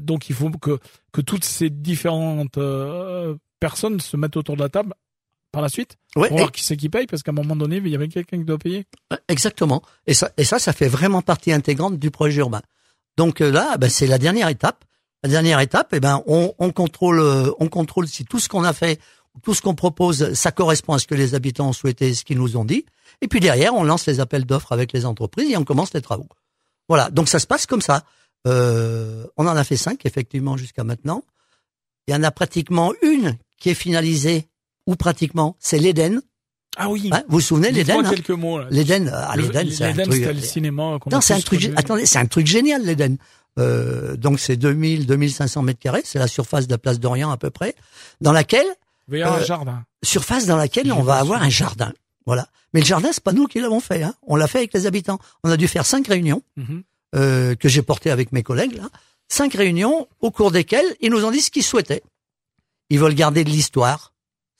Donc, 0.01 0.29
il 0.29 0.35
faut 0.35 0.49
que 0.49 0.77
que 1.13 1.21
toutes 1.21 1.45
ces 1.45 1.69
différentes 1.69 2.59
personnes 3.61 3.99
se 4.01 4.17
mettent 4.17 4.35
autour 4.35 4.57
de 4.57 4.61
la 4.61 4.67
table 4.67 4.93
par 5.51 5.61
la 5.61 5.69
suite 5.69 5.97
Ouais, 6.15 6.27
pour 6.29 6.37
voir 6.37 6.51
qui 6.51 6.63
c'est 6.63 6.77
qui 6.77 6.89
paye, 6.89 7.05
parce 7.05 7.23
qu'à 7.23 7.31
un 7.31 7.35
moment 7.35 7.55
donné, 7.55 7.77
il 7.77 7.87
y 7.87 7.95
avait 7.95 8.07
quelqu'un 8.07 8.37
qui 8.39 8.45
doit 8.45 8.57
payer. 8.57 8.85
exactement. 9.27 9.81
Et 10.07 10.13
ça, 10.13 10.31
et 10.37 10.43
ça, 10.43 10.59
ça 10.59 10.73
fait 10.73 10.87
vraiment 10.87 11.21
partie 11.21 11.51
intégrante 11.51 11.99
du 11.99 12.11
projet 12.11 12.39
urbain. 12.39 12.61
Donc 13.17 13.41
euh, 13.41 13.51
là, 13.51 13.77
ben, 13.77 13.89
c'est 13.89 14.07
la 14.07 14.17
dernière 14.17 14.47
étape. 14.47 14.85
La 15.23 15.29
dernière 15.29 15.59
étape, 15.59 15.89
eh 15.93 15.99
ben, 15.99 16.23
on, 16.27 16.53
on 16.59 16.71
contrôle, 16.71 17.19
euh, 17.19 17.51
on 17.59 17.67
contrôle 17.67 18.07
si 18.07 18.23
tout 18.23 18.39
ce 18.39 18.47
qu'on 18.47 18.63
a 18.63 18.71
fait, 18.73 18.99
tout 19.43 19.53
ce 19.53 19.61
qu'on 19.61 19.75
propose, 19.75 20.33
ça 20.33 20.51
correspond 20.51 20.93
à 20.93 20.99
ce 20.99 21.07
que 21.07 21.15
les 21.15 21.35
habitants 21.35 21.69
ont 21.69 21.73
souhaité, 21.73 22.13
ce 22.13 22.23
qu'ils 22.23 22.37
nous 22.37 22.57
ont 22.57 22.65
dit. 22.65 22.85
Et 23.21 23.27
puis 23.27 23.39
derrière, 23.39 23.73
on 23.73 23.83
lance 23.83 24.05
les 24.07 24.19
appels 24.19 24.45
d'offres 24.45 24.71
avec 24.71 24.93
les 24.93 25.05
entreprises 25.05 25.51
et 25.51 25.57
on 25.57 25.65
commence 25.65 25.93
les 25.93 26.01
travaux. 26.01 26.27
Voilà. 26.87 27.09
Donc 27.09 27.27
ça 27.29 27.39
se 27.39 27.47
passe 27.47 27.65
comme 27.65 27.81
ça. 27.81 28.03
Euh, 28.47 29.25
on 29.37 29.45
en 29.45 29.55
a 29.55 29.63
fait 29.63 29.77
cinq 29.77 30.05
effectivement 30.05 30.57
jusqu'à 30.57 30.83
maintenant. 30.83 31.23
Il 32.07 32.13
y 32.13 32.15
en 32.15 32.23
a 32.23 32.31
pratiquement 32.31 32.93
une 33.01 33.37
qui 33.59 33.69
est 33.69 33.75
finalisée 33.75 34.47
ou 34.89 34.95
pratiquement, 34.95 35.55
c'est 35.59 35.77
l'Éden. 35.77 36.21
Ah 36.77 36.89
oui. 36.89 37.09
Hein, 37.11 37.23
vous 37.27 37.35
vous 37.37 37.41
souvenez 37.41 37.71
l'Éden 37.71 38.05
hein 38.05 38.09
quelques 38.09 38.29
mots. 38.31 38.59
L'Éden, 38.69 39.11
ah, 39.13 39.35
Le- 39.35 39.43
l'Éden, 39.43 39.67
c'est 39.71 39.83
un 39.83 39.87
l'Éden, 39.89 40.03
truc. 40.09 40.25
le 40.25 40.39
cinéma. 40.41 40.97
qu'on 40.99 41.09
a 41.11 41.15
Non, 41.15 41.21
c'est 41.21 41.33
un 41.33 41.39
truc. 41.41 41.69
Attendez, 41.75 42.05
c'est 42.05 42.19
un 42.19 42.25
truc 42.25 42.47
génial 42.47 42.83
l'Éden. 42.83 43.17
Euh, 43.57 44.15
donc 44.15 44.39
c'est 44.39 44.55
2000, 44.55 45.05
2500 45.05 45.61
mètres 45.63 45.79
carrés, 45.79 46.01
c'est 46.05 46.19
la 46.19 46.27
surface 46.27 46.67
de 46.67 46.71
la 46.71 46.77
place 46.77 46.99
d'Orient 46.99 47.29
à 47.31 47.37
peu 47.37 47.49
près, 47.49 47.75
dans 48.21 48.31
laquelle, 48.31 48.65
Il 49.07 49.11
va 49.11 49.17
y 49.17 49.21
avoir 49.23 49.39
un 49.39 49.41
Euh, 49.41 49.45
jardin. 49.45 49.83
surface 50.03 50.45
dans 50.45 50.55
laquelle 50.57 50.91
on 50.93 51.03
va 51.03 51.15
avoir 51.17 51.41
un 51.41 51.49
jardin. 51.49 51.91
Voilà. 52.25 52.47
Mais 52.73 52.79
le 52.79 52.85
jardin, 52.85 53.09
c'est 53.11 53.23
pas 53.23 53.33
nous 53.33 53.47
qui 53.47 53.59
l'avons 53.59 53.79
fait. 53.79 54.03
Hein. 54.03 54.13
On 54.27 54.35
l'a 54.35 54.47
fait 54.47 54.59
avec 54.59 54.73
les 54.73 54.85
habitants. 54.85 55.19
On 55.43 55.49
a 55.51 55.57
dû 55.57 55.67
faire 55.67 55.85
cinq 55.85 56.07
réunions 56.07 56.41
Mhm. 56.57 56.83
euh, 57.15 57.55
que 57.55 57.67
j'ai 57.67 57.81
portées 57.81 58.11
avec 58.11 58.31
mes 58.31 58.43
collègues 58.43 58.75
là. 58.75 58.87
Cinq 59.27 59.53
réunions 59.55 60.07
au 60.21 60.31
cours 60.31 60.51
desquelles 60.51 60.95
ils 61.01 61.11
nous 61.11 61.23
ont 61.25 61.31
dit 61.31 61.41
ce 61.41 61.51
qu'ils 61.51 61.63
souhaitaient. 61.63 62.03
Ils 62.91 62.99
veulent 62.99 63.13
garder 63.15 63.43
de 63.43 63.49
l'histoire, 63.49 64.13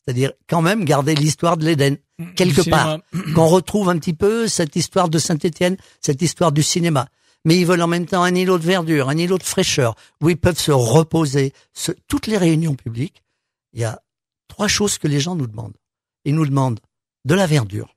c'est-à-dire 0.05 0.31
quand 0.47 0.61
même 0.61 0.85
garder 0.85 1.15
l'histoire 1.15 1.57
de 1.57 1.65
l'Éden. 1.65 1.97
Quelque 2.35 2.61
Du 2.61 2.69
part. 2.69 2.99
cinéma. 3.13 3.33
qu'on 3.33 3.47
retrouve 3.47 3.89
un 3.89 3.97
petit 3.97 4.13
peu 4.13 4.47
cette 4.47 4.75
histoire 4.75 5.07
de 5.09 5.19
Saint-Étienne, 5.19 5.77
cette 6.01 6.21
histoire 6.21 6.51
du 6.51 6.63
cinéma. 6.63 7.07
Mais 7.45 7.57
ils 7.57 7.65
veulent 7.65 7.81
en 7.81 7.87
même 7.87 8.05
temps 8.05 8.23
un 8.23 8.35
îlot 8.35 8.57
de 8.57 8.65
verdure, 8.65 9.07
un 9.09 9.17
îlot 9.17 9.37
de 9.37 9.43
fraîcheur, 9.43 9.95
où 10.21 10.29
ils 10.29 10.37
peuvent 10.37 10.59
se 10.59 10.71
reposer. 10.71 11.53
Toutes 12.07 12.27
les 12.27 12.37
réunions 12.37 12.75
publiques, 12.75 13.23
il 13.73 13.79
y 13.79 13.85
a 13.85 14.01
trois 14.49 14.67
choses 14.67 14.97
que 14.97 15.07
les 15.07 15.21
gens 15.21 15.35
nous 15.35 15.47
demandent. 15.47 15.77
Ils 16.25 16.35
nous 16.35 16.45
demandent 16.45 16.81
de 17.23 17.35
la 17.35 17.47
verdure. 17.47 17.95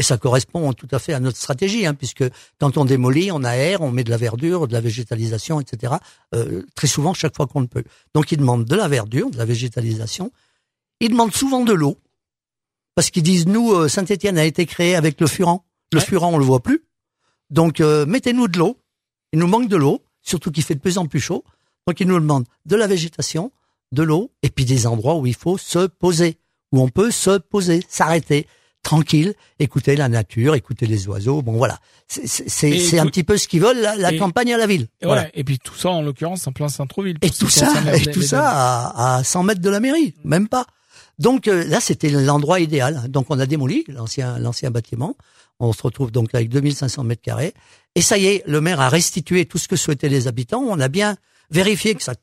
Et 0.00 0.02
ça 0.02 0.16
correspond 0.16 0.72
tout 0.72 0.88
à 0.90 0.98
fait 0.98 1.12
à 1.12 1.20
notre 1.20 1.36
stratégie, 1.36 1.84
hein, 1.86 1.94
puisque 1.94 2.24
quand 2.58 2.78
on 2.78 2.86
démolit, 2.86 3.30
on 3.30 3.44
aère, 3.44 3.82
on 3.82 3.92
met 3.92 4.02
de 4.02 4.10
la 4.10 4.16
verdure, 4.16 4.66
de 4.66 4.72
la 4.72 4.80
végétalisation, 4.80 5.60
etc. 5.60 5.92
euh, 6.34 6.62
très 6.74 6.86
souvent, 6.86 7.12
chaque 7.12 7.36
fois 7.36 7.46
qu'on 7.46 7.60
le 7.60 7.66
peut. 7.66 7.84
Donc 8.14 8.32
ils 8.32 8.38
demandent 8.38 8.64
de 8.64 8.74
la 8.74 8.88
verdure, 8.88 9.30
de 9.30 9.36
la 9.36 9.44
végétalisation. 9.44 10.32
Ils 11.00 11.08
demandent 11.10 11.34
souvent 11.34 11.64
de 11.64 11.72
l'eau, 11.72 11.96
parce 12.94 13.10
qu'ils 13.10 13.22
disent 13.22 13.46
nous, 13.46 13.72
euh, 13.72 13.88
Saint-Étienne 13.88 14.38
a 14.38 14.44
été 14.44 14.66
créé 14.66 14.94
avec 14.94 15.20
le 15.20 15.26
furan. 15.26 15.64
Le 15.92 15.98
Ouais. 15.98 16.04
furan, 16.04 16.32
on 16.34 16.38
le 16.38 16.44
voit 16.44 16.62
plus. 16.62 16.84
Donc 17.50 17.80
euh, 17.80 18.06
mettez-nous 18.06 18.48
de 18.48 18.58
l'eau. 18.58 18.76
Il 19.32 19.38
nous 19.38 19.46
manque 19.46 19.68
de 19.68 19.76
l'eau, 19.76 20.02
surtout 20.22 20.50
qu'il 20.50 20.62
fait 20.64 20.74
de 20.74 20.80
plus 20.80 20.98
en 20.98 21.06
plus 21.06 21.20
chaud. 21.20 21.44
Donc 21.86 21.98
ils 22.00 22.06
nous 22.06 22.18
demandent 22.20 22.46
de 22.66 22.76
la 22.76 22.86
végétation, 22.86 23.50
de 23.92 24.02
l'eau, 24.02 24.30
et 24.42 24.50
puis 24.50 24.64
des 24.64 24.86
endroits 24.86 25.16
où 25.16 25.26
il 25.26 25.34
faut 25.34 25.58
se 25.58 25.86
poser, 25.86 26.38
où 26.72 26.80
on 26.80 26.88
peut 26.88 27.10
se 27.10 27.38
poser, 27.38 27.82
s'arrêter, 27.88 28.46
tranquille, 28.82 29.34
écouter 29.58 29.96
la 29.96 30.08
nature, 30.08 30.54
écouter 30.54 30.86
les 30.86 31.08
oiseaux. 31.08 31.42
Bon 31.42 31.52
voilà, 31.56 31.78
c'est 32.08 32.98
un 32.98 33.06
petit 33.06 33.24
peu 33.24 33.36
ce 33.36 33.48
qu'ils 33.48 33.60
veulent, 33.62 33.80
la, 33.80 33.96
la 33.96 34.12
et- 34.12 34.18
campagne 34.18 34.52
à 34.54 34.58
la 34.58 34.66
ville. 34.66 34.88
Et, 35.00 35.06
Voilà. 35.06 35.22
ouais, 35.22 35.30
et 35.34 35.42
puis 35.44 35.58
tout 35.58 35.74
ça, 35.74 35.90
en 35.90 36.02
l'occurrence, 36.02 36.46
en 36.46 36.52
plein 36.52 36.68
Saint-Trouville. 36.68 37.16
Et 37.22 37.30
tout 37.30 37.48
ça, 37.48 37.72
et 37.96 38.02
tout 38.12 38.22
ça 38.22 38.48
à, 38.48 39.16
à 39.16 39.24
100 39.24 39.42
mètres 39.44 39.60
de 39.60 39.70
la 39.70 39.80
mairie, 39.80 40.14
même 40.24 40.46
pas. 40.48 40.66
Donc 41.20 41.46
euh, 41.46 41.64
là, 41.66 41.80
c'était 41.80 42.08
l'endroit 42.10 42.58
idéal. 42.60 43.04
Donc 43.08 43.26
on 43.28 43.38
a 43.38 43.46
démoli 43.46 43.84
l'ancien 43.88 44.38
l'ancien 44.38 44.70
bâtiment. 44.72 45.16
On 45.60 45.72
se 45.72 45.82
retrouve 45.82 46.10
donc 46.10 46.34
avec 46.34 46.48
2500 46.48 47.04
mètres 47.04 47.22
carrés. 47.22 47.54
Et 47.94 48.00
ça 48.02 48.16
y 48.18 48.26
est, 48.26 48.42
le 48.46 48.60
maire 48.60 48.80
a 48.80 48.88
restitué 48.88 49.44
tout 49.44 49.58
ce 49.58 49.68
que 49.68 49.76
souhaitaient 49.76 50.08
les 50.08 50.26
habitants. 50.26 50.62
On 50.66 50.80
a 50.80 50.88
bien 50.88 51.16
vérifié 51.50 51.94
que 51.94 52.02
ça 52.02 52.14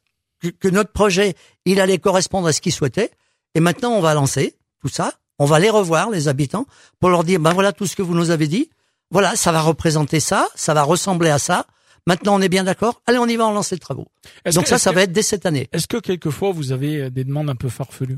que, 0.42 0.48
que 0.50 0.68
notre 0.68 0.92
projet 0.92 1.36
il 1.66 1.80
allait 1.80 2.00
correspondre 2.00 2.48
à 2.48 2.54
ce 2.54 2.60
qu'ils 2.62 2.74
souhaitaient. 2.74 3.12
Et 3.56 3.60
maintenant, 3.60 3.92
on 3.92 4.02
va 4.02 4.14
lancer 4.14 4.56
tout 4.82 4.90
ça. 4.90 5.14
On 5.40 5.46
va 5.46 5.60
les 5.60 5.70
revoir 5.70 6.10
les 6.10 6.28
habitants 6.28 6.66
pour 7.00 7.10
leur 7.10 7.24
dire 7.24 7.40
ben 7.40 7.54
voilà 7.54 7.72
tout 7.74 7.86
ce 7.86 7.96
que 7.96 8.02
vous 8.02 8.16
nous 8.16 8.32
avez 8.32 8.48
dit. 8.48 8.70
Voilà, 9.12 9.36
ça 9.36 9.52
va 9.52 9.62
représenter 9.62 10.20
ça, 10.20 10.50
ça 10.56 10.74
va 10.74 10.84
ressembler 10.84 11.30
à 11.30 11.38
ça. 11.40 11.66
Maintenant, 12.08 12.36
on 12.36 12.42
est 12.42 12.50
bien 12.50 12.64
d'accord. 12.64 13.02
Allez, 13.06 13.18
on 13.20 13.28
y 13.28 13.36
va, 13.36 13.48
on 13.48 13.52
lance 13.54 13.72
les 13.72 13.78
travaux. 13.78 14.08
Donc 14.56 14.64
que- 14.64 14.70
ça, 14.70 14.80
ça 14.80 14.90
que- 14.90 14.96
va 14.96 15.04
être 15.04 15.12
dès 15.12 15.22
cette 15.22 15.46
année. 15.46 15.70
Est-ce 15.74 15.88
que 15.88 15.98
quelquefois 15.98 16.52
vous 16.52 16.72
avez 16.72 17.02
euh, 17.04 17.10
des 17.10 17.24
demandes 17.24 17.50
un 17.50 17.56
peu 17.56 17.70
farfelues? 17.70 18.18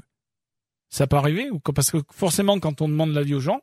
Ça 0.90 1.08
peut 1.08 1.18
arriver 1.18 1.50
ou 1.52 1.60
parce 1.60 1.92
que 1.92 1.98
forcément 2.14 2.60
quand 2.60 2.82
on 2.82 2.90
demande 2.90 3.12
l'avis 3.14 3.36
aux 3.36 3.40
gens, 3.40 3.62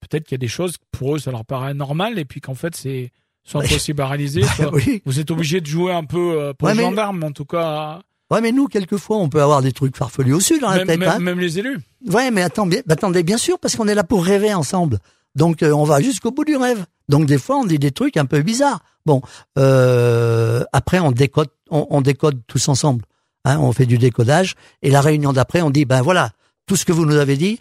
peut-être 0.00 0.24
qu'il 0.24 0.32
y 0.34 0.38
a 0.40 0.44
des 0.44 0.48
choses 0.48 0.74
pour 0.92 1.14
eux 1.16 1.18
ça 1.18 1.30
leur 1.30 1.44
paraît 1.44 1.74
normal 1.74 2.18
et 2.18 2.24
puis 2.24 2.40
qu'en 2.40 2.54
fait 2.54 2.74
c'est 2.76 3.12
soit 3.44 3.62
impossible 3.64 4.02
à 4.02 4.08
réaliser, 4.08 4.42
soit 4.56 4.72
oui. 4.74 5.02
vous 5.04 5.20
êtes 5.20 5.30
obligé 5.30 5.60
de 5.60 5.66
jouer 5.66 5.92
un 5.92 6.04
peu 6.04 6.40
euh, 6.40 6.52
pour 6.54 6.66
Ouais, 6.66 6.74
le 6.74 6.78
mais- 6.78 6.84
gendarme 6.84 7.22
en 7.24 7.32
tout 7.32 7.44
cas 7.44 8.00
Ouais, 8.30 8.40
mais 8.40 8.52
nous, 8.52 8.68
quelquefois, 8.68 9.18
on 9.18 9.28
peut 9.28 9.42
avoir 9.42 9.60
des 9.60 9.70
trucs 9.72 9.96
farfelus 9.98 10.32
au-dessus 10.32 10.58
dans 10.58 10.70
la 10.70 10.78
même, 10.78 10.86
tête. 10.86 10.98
même- 10.98 11.08
hein. 11.10 11.18
même 11.18 11.38
les 11.38 11.58
élus. 11.58 11.78
Ouais, 12.10 12.30
mais 12.30 12.40
attends, 12.40 12.66
bien, 12.66 12.80
attendez, 12.88 13.22
bien 13.22 13.36
sûr, 13.36 13.58
parce 13.60 13.76
qu'on 13.76 13.86
est 13.86 13.94
là 13.94 14.02
pour 14.02 14.24
rêver 14.24 14.52
ensemble. 14.54 14.98
Donc, 15.36 15.62
euh, 15.62 15.72
on 15.72 15.84
va 15.84 16.00
jusqu'au 16.00 16.30
bout 16.30 16.44
du 16.46 16.56
rêve. 16.56 16.86
Donc, 17.10 17.26
des 17.26 17.36
fois, 17.36 17.56
on 17.58 17.64
dit 17.66 17.78
des 17.78 17.90
trucs 17.90 18.16
un 18.16 18.24
peu 18.24 18.40
bizarres. 18.40 18.80
Bon, 19.04 19.20
euh, 19.58 20.64
après, 20.72 21.00
on 21.00 21.12
décode, 21.12 21.48
on, 21.70 21.86
on 21.90 22.00
décode 22.00 22.40
tous 22.46 22.66
ensemble. 22.68 23.04
Hein, 23.44 23.58
on 23.60 23.72
fait 23.72 23.86
du 23.86 23.98
décodage. 23.98 24.54
Et 24.82 24.90
la 24.90 25.02
réunion 25.02 25.32
d'après, 25.34 25.60
on 25.60 25.70
dit, 25.70 25.84
ben 25.84 26.00
voilà, 26.00 26.30
tout 26.66 26.76
ce 26.76 26.84
que 26.84 26.92
vous 26.92 27.06
nous 27.06 27.16
avez 27.16 27.36
dit, 27.36 27.60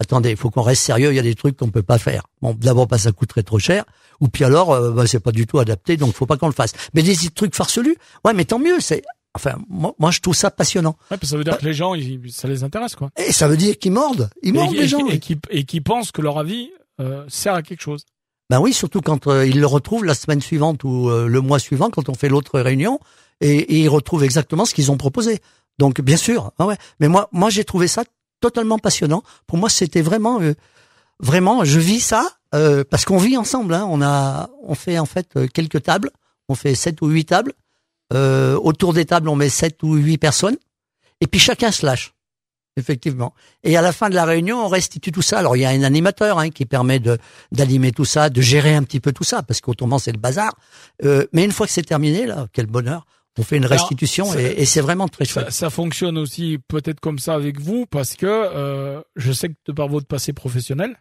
attendez, 0.00 0.30
il 0.30 0.36
faut 0.36 0.50
qu'on 0.50 0.62
reste 0.62 0.82
sérieux, 0.82 1.10
il 1.12 1.16
y 1.16 1.18
a 1.18 1.22
des 1.22 1.34
trucs 1.34 1.56
qu'on 1.56 1.70
peut 1.70 1.82
pas 1.82 1.98
faire. 1.98 2.24
Bon, 2.40 2.54
d'abord 2.58 2.86
parce 2.88 3.02
que 3.02 3.08
ça 3.08 3.12
coûterait 3.12 3.42
trop 3.42 3.58
cher, 3.58 3.84
ou 4.20 4.28
puis 4.28 4.44
alors, 4.44 4.72
euh, 4.72 4.90
bah, 4.92 5.06
c'est 5.06 5.20
pas 5.20 5.32
du 5.32 5.46
tout 5.46 5.58
adapté, 5.58 5.96
donc 5.96 6.14
faut 6.14 6.26
pas 6.26 6.36
qu'on 6.36 6.46
le 6.48 6.52
fasse. 6.52 6.72
Mais 6.94 7.02
des 7.02 7.14
trucs 7.34 7.54
farcelus, 7.54 7.96
ouais, 8.24 8.32
mais 8.34 8.44
tant 8.44 8.58
mieux, 8.58 8.80
c'est, 8.80 9.02
enfin, 9.34 9.54
moi, 9.68 9.94
moi, 9.98 10.10
je 10.10 10.20
trouve 10.20 10.34
ça 10.34 10.50
passionnant. 10.50 10.90
Ouais, 11.10 11.16
parce 11.16 11.20
que 11.20 11.26
ça 11.28 11.36
veut 11.36 11.44
dire 11.44 11.56
que 11.58 11.64
les 11.64 11.74
gens, 11.74 11.94
ils- 11.94 12.32
ça 12.32 12.48
les 12.48 12.62
intéresse, 12.64 12.94
quoi. 12.96 13.10
Et 13.16 13.32
ça 13.32 13.48
veut 13.48 13.56
dire 13.56 13.78
qu'ils 13.78 13.92
mordent, 13.92 14.28
ils 14.42 14.52
mordent 14.52 14.74
et, 14.74 14.78
les 14.78 14.84
et- 14.84 14.88
gens. 14.88 15.06
et 15.08 15.18
qui, 15.18 15.38
et 15.50 15.64
qui 15.64 15.80
pensent 15.80 16.12
que 16.12 16.20
leur 16.22 16.38
avis 16.38 16.70
euh, 17.00 17.24
sert 17.28 17.54
à 17.54 17.62
quelque 17.62 17.80
chose. 17.82 18.04
Ben 18.50 18.60
oui, 18.60 18.74
surtout 18.74 19.00
quand 19.00 19.28
euh, 19.28 19.46
ils 19.46 19.58
le 19.60 19.66
retrouvent 19.66 20.04
la 20.04 20.14
semaine 20.14 20.42
suivante 20.42 20.84
ou 20.84 21.08
euh, 21.08 21.26
le 21.26 21.40
mois 21.40 21.58
suivant, 21.58 21.88
quand 21.90 22.10
on 22.10 22.14
fait 22.14 22.28
l'autre 22.28 22.60
réunion, 22.60 23.00
et, 23.40 23.56
et 23.56 23.78
ils 23.80 23.88
retrouvent 23.88 24.22
exactement 24.24 24.66
ce 24.66 24.74
qu'ils 24.74 24.90
ont 24.90 24.98
proposé. 24.98 25.40
Donc 25.78 26.02
bien 26.02 26.18
sûr, 26.18 26.52
ah 26.58 26.66
ouais. 26.66 26.76
Mais 27.00 27.08
moi, 27.08 27.28
moi 27.32 27.48
j'ai 27.48 27.64
trouvé 27.64 27.88
ça 27.88 28.04
totalement 28.42 28.78
passionnant. 28.78 29.22
Pour 29.46 29.56
moi, 29.56 29.70
c'était 29.70 30.02
vraiment, 30.02 30.40
euh, 30.42 30.54
vraiment, 31.20 31.64
je 31.64 31.78
vis 31.78 32.00
ça 32.00 32.28
euh, 32.54 32.84
parce 32.88 33.06
qu'on 33.06 33.16
vit 33.16 33.38
ensemble. 33.38 33.72
Hein. 33.72 33.86
On 33.88 34.02
a, 34.02 34.50
on 34.62 34.74
fait 34.74 34.98
en 34.98 35.06
fait 35.06 35.28
euh, 35.36 35.46
quelques 35.46 35.82
tables. 35.82 36.10
On 36.48 36.54
fait 36.54 36.74
sept 36.74 37.00
ou 37.00 37.06
huit 37.06 37.24
tables. 37.24 37.54
Autour 38.14 38.92
des 38.92 39.06
tables, 39.06 39.30
on 39.30 39.36
met 39.36 39.48
sept 39.48 39.82
ou 39.82 39.94
huit 39.94 40.18
personnes. 40.18 40.58
Et 41.22 41.26
puis 41.26 41.40
chacun 41.40 41.70
se 41.72 41.86
lâche. 41.86 42.12
Effectivement. 42.76 43.32
Et 43.62 43.74
à 43.78 43.80
la 43.80 43.90
fin 43.90 44.10
de 44.10 44.14
la 44.14 44.26
réunion, 44.26 44.62
on 44.66 44.68
restitue 44.68 45.12
tout 45.12 45.22
ça. 45.22 45.38
Alors 45.38 45.56
il 45.56 45.60
y 45.60 45.64
a 45.64 45.70
un 45.70 45.82
animateur 45.82 46.38
hein, 46.38 46.50
qui 46.50 46.66
permet 46.66 46.98
de 46.98 47.16
d'animer 47.52 47.90
tout 47.90 48.04
ça, 48.04 48.28
de 48.28 48.42
gérer 48.42 48.74
un 48.74 48.82
petit 48.82 49.00
peu 49.00 49.12
tout 49.12 49.24
ça, 49.24 49.42
parce 49.42 49.62
qu'autrement 49.62 49.98
c'est 49.98 50.12
le 50.12 50.18
bazar. 50.18 50.52
Mais 51.32 51.44
une 51.44 51.52
fois 51.52 51.66
que 51.66 51.72
c'est 51.72 51.84
terminé, 51.84 52.26
là, 52.26 52.48
quel 52.52 52.66
bonheur. 52.66 53.06
On 53.38 53.42
fait 53.42 53.56
une 53.56 53.64
Alors, 53.64 53.78
restitution 53.78 54.26
ça- 54.26 54.42
et, 54.42 54.60
et 54.60 54.64
c'est 54.66 54.82
vraiment 54.82 55.08
très 55.08 55.24
chouette. 55.24 55.50
ça 55.50 55.70
fonctionne 55.70 56.18
aussi 56.18 56.58
peut-être 56.68 57.00
comme 57.00 57.18
ça 57.18 57.34
avec 57.34 57.58
vous, 57.60 57.86
parce 57.86 58.14
que 58.14 58.26
euh, 58.26 59.00
je 59.16 59.32
sais 59.32 59.48
que 59.48 59.54
de 59.66 59.72
par 59.72 59.88
votre 59.88 60.06
passé 60.06 60.32
professionnel, 60.34 60.96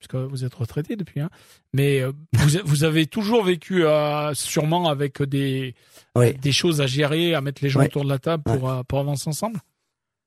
parce 0.00 0.08
que 0.08 0.16
vous 0.28 0.44
êtes 0.44 0.54
retraité 0.54 0.96
depuis, 0.96 1.20
hein, 1.20 1.30
mais 1.72 2.00
euh, 2.00 2.10
vous, 2.34 2.58
vous 2.64 2.82
avez 2.84 3.06
toujours 3.06 3.44
vécu 3.44 3.84
euh, 3.84 4.34
sûrement 4.34 4.88
avec 4.88 5.22
des, 5.22 5.74
Oui. 6.16 6.34
des 6.34 6.50
choses 6.52 6.80
à 6.80 6.86
gérer, 6.88 7.34
à 7.34 7.40
mettre 7.40 7.62
les 7.62 7.70
gens 7.70 7.80
Oui. 7.80 7.86
autour 7.86 8.02
de 8.04 8.08
la 8.08 8.18
table 8.18 8.42
pour, 8.42 8.84
pour 8.86 8.98
avancer 8.98 9.28
ensemble? 9.28 9.60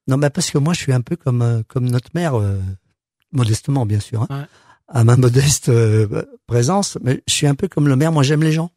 Non, 0.08 0.16
mais 0.18 0.30
parce 0.30 0.50
que 0.52 0.58
moi, 0.58 0.74
je 0.74 0.80
suis 0.80 0.94
un 0.94 1.02
peu 1.02 1.18
comme 1.18 1.64
comme 1.68 1.90
notre 1.90 2.10
mère, 2.16 2.34
modestement 3.32 3.86
bien 3.86 4.00
sûr, 4.00 4.26
hein, 4.30 4.48
à 4.88 5.04
ma 5.04 5.18
modeste 5.18 5.70
présence. 6.48 6.98
Mais 7.04 7.22
je 7.28 7.34
suis 7.34 7.48
un 7.48 7.56
peu 7.56 7.68
comme 7.68 7.88
le 7.88 7.96
maire. 7.96 8.12
Moi, 8.12 8.24
j'aime 8.24 8.44
les 8.44 8.52
gens. 8.52 8.72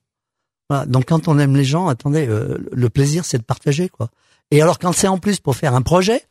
Voilà. 0.73 0.87
Donc, 0.87 1.05
quand 1.07 1.29
on 1.29 1.39
aime 1.39 1.55
les 1.55 1.65
gens, 1.65 1.89
attendez, 1.89 2.27
euh, 2.27 2.57
le 2.73 2.89
plaisir, 2.89 3.27
c'est 3.27 3.37
de 3.37 3.43
partager, 3.43 3.91
quoi. 3.91 4.09
Et 4.51 4.63
alors, 4.63 4.79
quand 4.79 4.93
c'est 4.93 5.07
en 5.07 5.19
plus 5.19 5.39
pour 5.39 5.55
faire 5.55 5.75
un 5.75 5.83
projet 5.83 6.23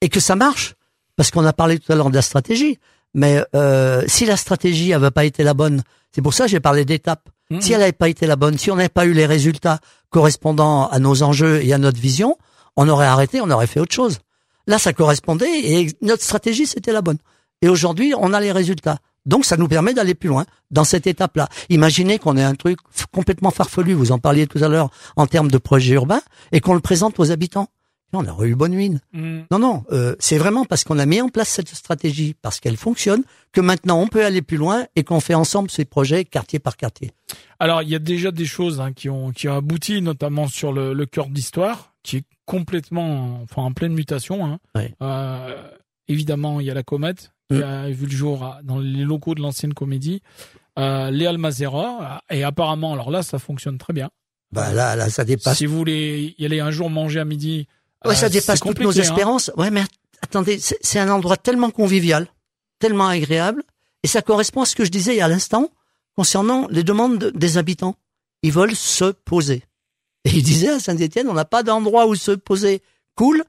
et 0.00 0.08
que 0.08 0.18
ça 0.18 0.34
marche, 0.34 0.74
parce 1.14 1.30
qu'on 1.30 1.44
a 1.44 1.52
parlé 1.52 1.78
tout 1.78 1.92
à 1.92 1.94
l'heure 1.94 2.10
de 2.10 2.16
la 2.16 2.22
stratégie, 2.22 2.80
mais 3.14 3.40
euh, 3.54 4.02
si 4.08 4.26
la 4.26 4.36
stratégie 4.36 4.92
avait 4.92 5.12
pas 5.12 5.24
été 5.24 5.44
la 5.44 5.54
bonne, 5.54 5.82
c'est 6.12 6.20
pour 6.20 6.34
ça 6.34 6.44
que 6.44 6.50
j'ai 6.50 6.58
parlé 6.58 6.84
d'étapes. 6.84 7.28
Mhm. 7.50 7.60
Si 7.60 7.72
elle 7.72 7.78
n'avait 7.78 7.92
pas 7.92 8.08
été 8.08 8.26
la 8.26 8.34
bonne, 8.34 8.58
si 8.58 8.72
on 8.72 8.76
n'avait 8.76 8.88
pas 8.88 9.06
eu 9.06 9.12
les 9.12 9.24
résultats 9.24 9.78
correspondant 10.10 10.88
à 10.88 10.98
nos 10.98 11.22
enjeux 11.22 11.64
et 11.64 11.72
à 11.72 11.78
notre 11.78 12.00
vision, 12.00 12.36
on 12.76 12.88
aurait 12.88 13.06
arrêté, 13.06 13.40
on 13.40 13.50
aurait 13.50 13.68
fait 13.68 13.78
autre 13.78 13.94
chose. 13.94 14.18
Là, 14.66 14.80
ça 14.80 14.92
correspondait 14.92 15.60
et 15.60 15.96
notre 16.02 16.24
stratégie, 16.24 16.66
c'était 16.66 16.92
la 16.92 17.02
bonne. 17.02 17.18
Et 17.62 17.68
aujourd'hui, 17.68 18.14
on 18.18 18.32
a 18.32 18.40
les 18.40 18.50
résultats. 18.50 18.98
Donc, 19.26 19.44
ça 19.44 19.56
nous 19.56 19.68
permet 19.68 19.92
d'aller 19.92 20.14
plus 20.14 20.28
loin 20.28 20.46
dans 20.70 20.84
cette 20.84 21.06
étape-là. 21.06 21.48
Imaginez 21.68 22.18
qu'on 22.18 22.36
ait 22.36 22.42
un 22.42 22.54
truc 22.54 22.78
complètement 23.12 23.50
farfelu, 23.50 23.92
vous 23.92 24.12
en 24.12 24.18
parliez 24.18 24.46
tout 24.46 24.62
à 24.62 24.68
l'heure, 24.68 24.90
en 25.16 25.26
termes 25.26 25.50
de 25.50 25.58
projet 25.58 25.94
urbain, 25.94 26.20
et 26.52 26.60
qu'on 26.60 26.74
le 26.74 26.80
présente 26.80 27.18
aux 27.20 27.30
habitants. 27.30 27.68
On 28.12 28.26
aurait 28.26 28.48
eu 28.48 28.54
bonne 28.54 28.74
mine. 28.74 29.00
Mhm. 29.12 29.46
Non, 29.50 29.58
non, 29.58 29.84
euh, 29.92 30.16
c'est 30.18 30.38
vraiment 30.38 30.64
parce 30.64 30.84
qu'on 30.84 30.98
a 30.98 31.04
mis 31.04 31.20
en 31.20 31.28
place 31.28 31.48
cette 31.48 31.68
stratégie, 31.68 32.34
parce 32.40 32.60
qu'elle 32.60 32.76
fonctionne, 32.76 33.22
que 33.52 33.60
maintenant 33.60 34.00
on 34.00 34.06
peut 34.06 34.24
aller 34.24 34.40
plus 34.42 34.56
loin 34.56 34.86
et 34.96 35.04
qu'on 35.04 35.20
fait 35.20 35.34
ensemble 35.34 35.70
ces 35.70 35.84
projets 35.84 36.24
quartier 36.24 36.58
par 36.58 36.76
quartier. 36.76 37.10
Alors, 37.58 37.82
il 37.82 37.90
y 37.90 37.94
a 37.94 37.98
déjà 37.98 38.30
des 38.30 38.46
choses 38.46 38.80
hein, 38.80 38.92
qui 38.92 39.10
ont 39.10 39.32
qui 39.32 39.48
ont 39.48 39.56
abouti, 39.56 40.00
notamment 40.00 40.48
sur 40.48 40.72
le, 40.72 40.94
le 40.94 41.06
cœur 41.06 41.26
d'histoire, 41.28 41.94
qui 42.02 42.18
est 42.18 42.24
complètement, 42.46 43.42
enfin, 43.42 43.62
en 43.62 43.72
pleine 43.72 43.92
mutation. 43.92 44.46
Hein. 44.46 44.58
Euh, 45.02 45.62
évidemment, 46.08 46.60
il 46.60 46.66
y 46.66 46.70
a 46.70 46.74
la 46.74 46.84
comète 46.84 47.32
qui 47.50 47.56
Mm. 47.58 47.62
a 47.62 47.88
vu 47.90 48.06
le 48.06 48.12
jour 48.16 48.56
dans 48.64 48.78
les 48.78 49.04
locaux 49.04 49.34
de 49.34 49.40
l'ancienne 49.42 49.74
comédie. 49.74 50.20
Euh, 50.78 51.10
les 51.10 51.26
Almazera 51.26 52.22
et 52.30 52.44
apparemment, 52.44 52.92
alors 52.92 53.10
là, 53.10 53.22
ça 53.22 53.38
fonctionne 53.38 53.78
très 53.78 53.92
bien. 53.92 54.10
Bah 54.52 54.72
là, 54.72 54.94
là, 54.96 55.08
ça 55.10 55.24
dépasse. 55.24 55.56
Si 55.58 55.66
vous 55.66 55.76
voulez 55.76 56.34
y 56.38 56.44
aller 56.44 56.60
un 56.60 56.70
jour 56.70 56.90
manger 56.90 57.20
à 57.20 57.24
midi, 57.24 57.66
Ouais, 58.04 58.14
ça 58.14 58.26
euh, 58.26 58.28
dépasse 58.28 58.60
toutes 58.60 58.80
nos 58.80 58.96
hein. 58.96 59.02
espérances. 59.02 59.50
Ouais, 59.56 59.70
mais 59.70 59.80
att- 59.80 59.88
attendez, 60.22 60.58
c'est 60.60 60.98
un 60.98 61.08
endroit 61.08 61.36
tellement 61.36 61.70
convivial, 61.70 62.26
tellement 62.78 63.08
agréable, 63.08 63.62
et 64.02 64.06
ça 64.06 64.22
correspond 64.22 64.62
à 64.62 64.66
ce 64.66 64.76
que 64.76 64.84
je 64.84 64.90
disais 64.90 65.20
à 65.20 65.28
l'instant 65.28 65.70
concernant 66.14 66.66
les 66.70 66.84
demandes 66.84 67.18
de- 67.18 67.30
des 67.30 67.58
habitants. 67.58 67.96
Ils 68.42 68.52
veulent 68.52 68.76
se 68.76 69.06
poser. 69.12 69.64
Et 70.24 70.30
il 70.30 70.42
disait 70.42 70.68
à 70.68 70.78
Saint-Étienne, 70.80 71.28
on 71.28 71.34
n'a 71.34 71.44
pas 71.44 71.62
d'endroit 71.62 72.06
où 72.06 72.14
se 72.14 72.32
poser 72.32 72.82
cool, 73.14 73.42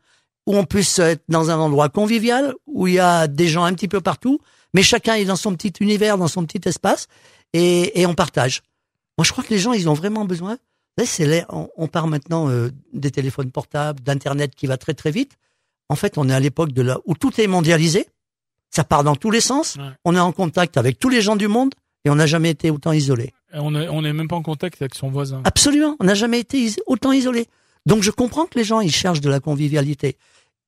où 0.48 0.56
on 0.56 0.63
puisse 0.63 0.98
être 0.98 1.24
dans 1.30 1.51
un 1.51 1.60
endroit 1.60 1.89
convivial, 1.89 2.56
où 2.66 2.88
il 2.88 2.96
y 2.96 3.00
a 3.00 3.27
des 3.27 3.48
gens 3.48 3.66
un 3.66 3.74
petit 3.74 3.88
peu 3.88 4.01
partout, 4.01 4.39
mais 4.74 4.82
chacun 4.82 5.13
est 5.16 5.25
dans 5.25 5.36
son 5.36 5.54
petit 5.54 5.74
univers, 5.82 6.18
dans 6.18 6.27
son 6.27 6.44
petit 6.46 6.68
espace, 6.68 7.08
et, 7.54 8.01
et 8.01 8.06
on 8.08 8.16
partage. 8.16 8.63
Moi, 9.18 9.25
je 9.25 9.32
crois 9.32 9.44
que 9.44 9.54
les 9.54 9.60
gens, 9.60 9.74
ils 9.74 9.88
ont 9.89 9.94
vraiment 9.94 10.25
besoin. 10.25 10.58
C'est 11.06 11.46
on, 11.50 11.70
on 11.77 11.88
part 11.88 12.08
maintenant 12.08 12.50
euh, 12.50 12.72
des 12.94 13.12
téléphones 13.12 13.51
portables, 13.51 14.01
d'internet 14.01 14.56
qui 14.56 14.66
va 14.66 14.77
très 14.77 14.96
très 14.96 15.12
vite. 15.12 15.34
En 15.89 15.96
fait, 15.96 16.18
on 16.18 16.27
est 16.27 16.34
à 16.34 16.39
l'époque 16.39 16.72
de 16.72 16.82
là 16.82 16.98
où 17.06 17.13
tout 17.13 17.39
est 17.39 17.48
mondialisé. 17.48 18.08
Ça 18.72 18.84
part 18.84 19.04
dans 19.04 19.16
tous 19.16 19.32
les 19.32 19.42
sens. 19.42 19.75
Ouais. 19.75 19.92
On 20.06 20.16
est 20.16 20.20
en 20.20 20.32
contact 20.32 20.75
avec 20.75 20.98
tous 20.98 21.10
les 21.10 21.22
gens 21.22 21.36
du 21.36 21.48
monde 21.48 21.74
et 22.04 22.10
on 22.10 22.16
n'a 22.16 22.25
jamais 22.25 22.50
été 22.50 22.72
autant 22.72 22.94
isolé. 22.94 23.32
On 23.54 23.75
est, 23.75 23.88
on 23.88 24.04
est 24.04 24.12
même 24.12 24.27
pas 24.27 24.36
en 24.36 24.42
contact 24.42 24.82
avec 24.82 24.96
son 24.96 25.10
voisin. 25.10 25.42
Absolument, 25.46 25.96
on 26.00 26.06
n'a 26.06 26.16
jamais 26.16 26.39
été 26.39 26.74
autant 26.88 27.12
isolé. 27.12 27.48
Donc 27.86 28.01
je 28.04 28.12
comprends 28.12 28.46
que 28.46 28.58
les 28.58 28.66
gens 28.66 28.82
ils 28.82 28.92
cherchent 28.92 29.22
de 29.22 29.30
la 29.30 29.39
convivialité. 29.39 30.18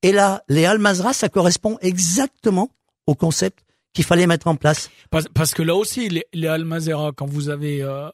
Et 0.01 0.11
là, 0.11 0.43
les 0.47 0.65
Almazra, 0.65 1.13
ça 1.13 1.29
correspond 1.29 1.77
exactement 1.81 2.69
au 3.07 3.15
concept 3.15 3.59
qu'il 3.93 4.05
fallait 4.05 4.27
mettre 4.27 4.47
en 4.47 4.55
place. 4.55 4.89
Parce, 5.09 5.25
parce 5.33 5.53
que 5.53 5.61
là 5.63 5.75
aussi, 5.75 6.09
les, 6.09 6.25
les 6.33 6.47
Almazera, 6.47 7.11
quand 7.15 7.25
vous 7.25 7.49
avez 7.49 7.81
euh, 7.81 8.07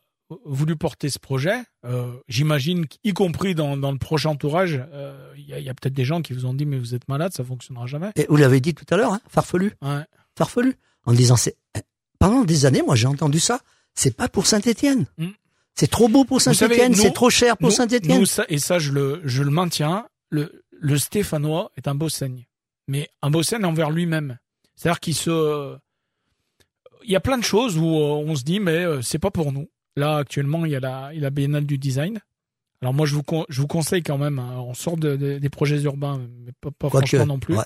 voulu 0.46 0.76
porter 0.76 1.10
ce 1.10 1.20
projet, 1.20 1.58
euh, 1.86 2.12
j'imagine 2.28 2.88
qu'y 2.88 3.14
compris 3.14 3.54
dans, 3.56 3.78
dans 3.78 3.92
le 3.92 3.98
prochain 3.98 4.30
entourage, 4.32 4.82
euh, 4.94 5.34
il 5.38 5.46
y 5.48 5.54
a, 5.54 5.60
il 5.60 5.66
y 5.66 5.70
a 5.70 5.74
peut-être 5.74 5.94
des 5.94 6.06
gens 6.06 6.22
qui 6.22 6.34
vous 6.34 6.46
ont 6.46 6.54
dit 6.54 6.66
mais 6.66 6.78
vous 6.80 6.96
êtes 6.96 7.08
malade, 7.08 7.34
ça 7.34 7.44
fonctionnera 7.44 7.86
jamais. 7.88 8.10
Et 8.16 8.26
vous 8.30 8.38
l'avez 8.38 8.62
dit 8.62 8.74
tout 8.74 8.86
à 8.90 8.98
l'heure, 8.98 9.14
hein, 9.14 9.22
farfelu. 9.30 9.74
Ouais. 9.82 10.04
farfelu 10.38 10.76
en 11.06 11.14
disant 11.14 11.36
c'est 11.36 11.56
pendant 12.20 12.44
des 12.46 12.66
années 12.66 12.82
moi 12.82 12.96
j'ai 12.96 13.06
entendu 13.08 13.40
ça 13.40 13.60
c'est 13.94 14.16
pas 14.16 14.28
pour 14.28 14.48
Saint-Étienne 14.48 15.06
Mm. 15.18 15.28
c'est 15.76 15.90
trop 15.92 16.08
beau 16.08 16.24
pour 16.26 16.42
Saint-Étienne 16.42 16.94
nous- 16.94 16.98
c'est 16.98 17.12
trop 17.14 17.30
cher 17.30 17.58
pour 17.58 17.72
Saint-Étienne 17.72 18.26
ça- 18.26 18.46
et 18.50 18.58
ça, 18.58 18.80
je 18.80 18.92
le, 18.92 19.22
je 19.26 19.44
le 19.44 19.52
maintiens. 19.52 20.06
Le, 20.32 20.64
le 20.80 20.98
Stéphanois 20.98 21.72
est 21.78 21.88
un 21.88 21.96
beau 21.96 22.10
saigne, 22.10 22.46
mais 22.88 23.10
un 23.22 23.30
beau 23.30 23.44
saigne 23.44 23.66
envers 23.66 23.90
lui-même. 23.92 24.38
C'est-à-dire 24.76 25.00
qu'il 25.00 25.16
se, 25.16 25.78
il 27.04 27.12
y 27.12 27.16
a 27.16 27.20
plein 27.22 27.38
de 27.38 27.44
choses 27.44 27.78
où 27.78 27.86
euh, 27.86 28.24
on 28.26 28.36
se 28.36 28.44
dit 28.44 28.60
mais 28.60 28.84
euh, 28.84 29.02
c'est 29.02 29.20
pas 29.20 29.32
pour 29.32 29.52
nous. 29.52 29.70
Là 29.96 30.18
actuellement, 30.18 30.66
il 30.66 30.72
y 30.72 30.76
a 30.76 30.80
la, 30.80 31.10
il 31.14 31.18
y 31.18 31.20
a 31.20 31.24
la 31.24 31.30
Biennale 31.30 31.66
du 31.66 31.78
design. 31.78 32.20
Alors 32.82 32.94
moi, 32.94 33.06
je 33.06 33.16
vous, 33.16 33.24
con- 33.24 33.46
je 33.50 33.62
vous 33.62 33.68
conseille 33.68 34.04
quand 34.04 34.18
même. 34.18 34.38
hein, 34.38 34.56
on 34.58 34.74
sort 34.74 34.98
de, 34.98 35.16
de- 35.16 35.38
des 35.40 35.50
projets 35.50 35.82
urbains, 35.84 36.20
mais 36.46 36.52
pas, 36.60 36.72
pas 36.72 36.90
franchement 36.90 37.26
non 37.26 37.40
plus. 37.40 37.56
ouais. 37.58 37.64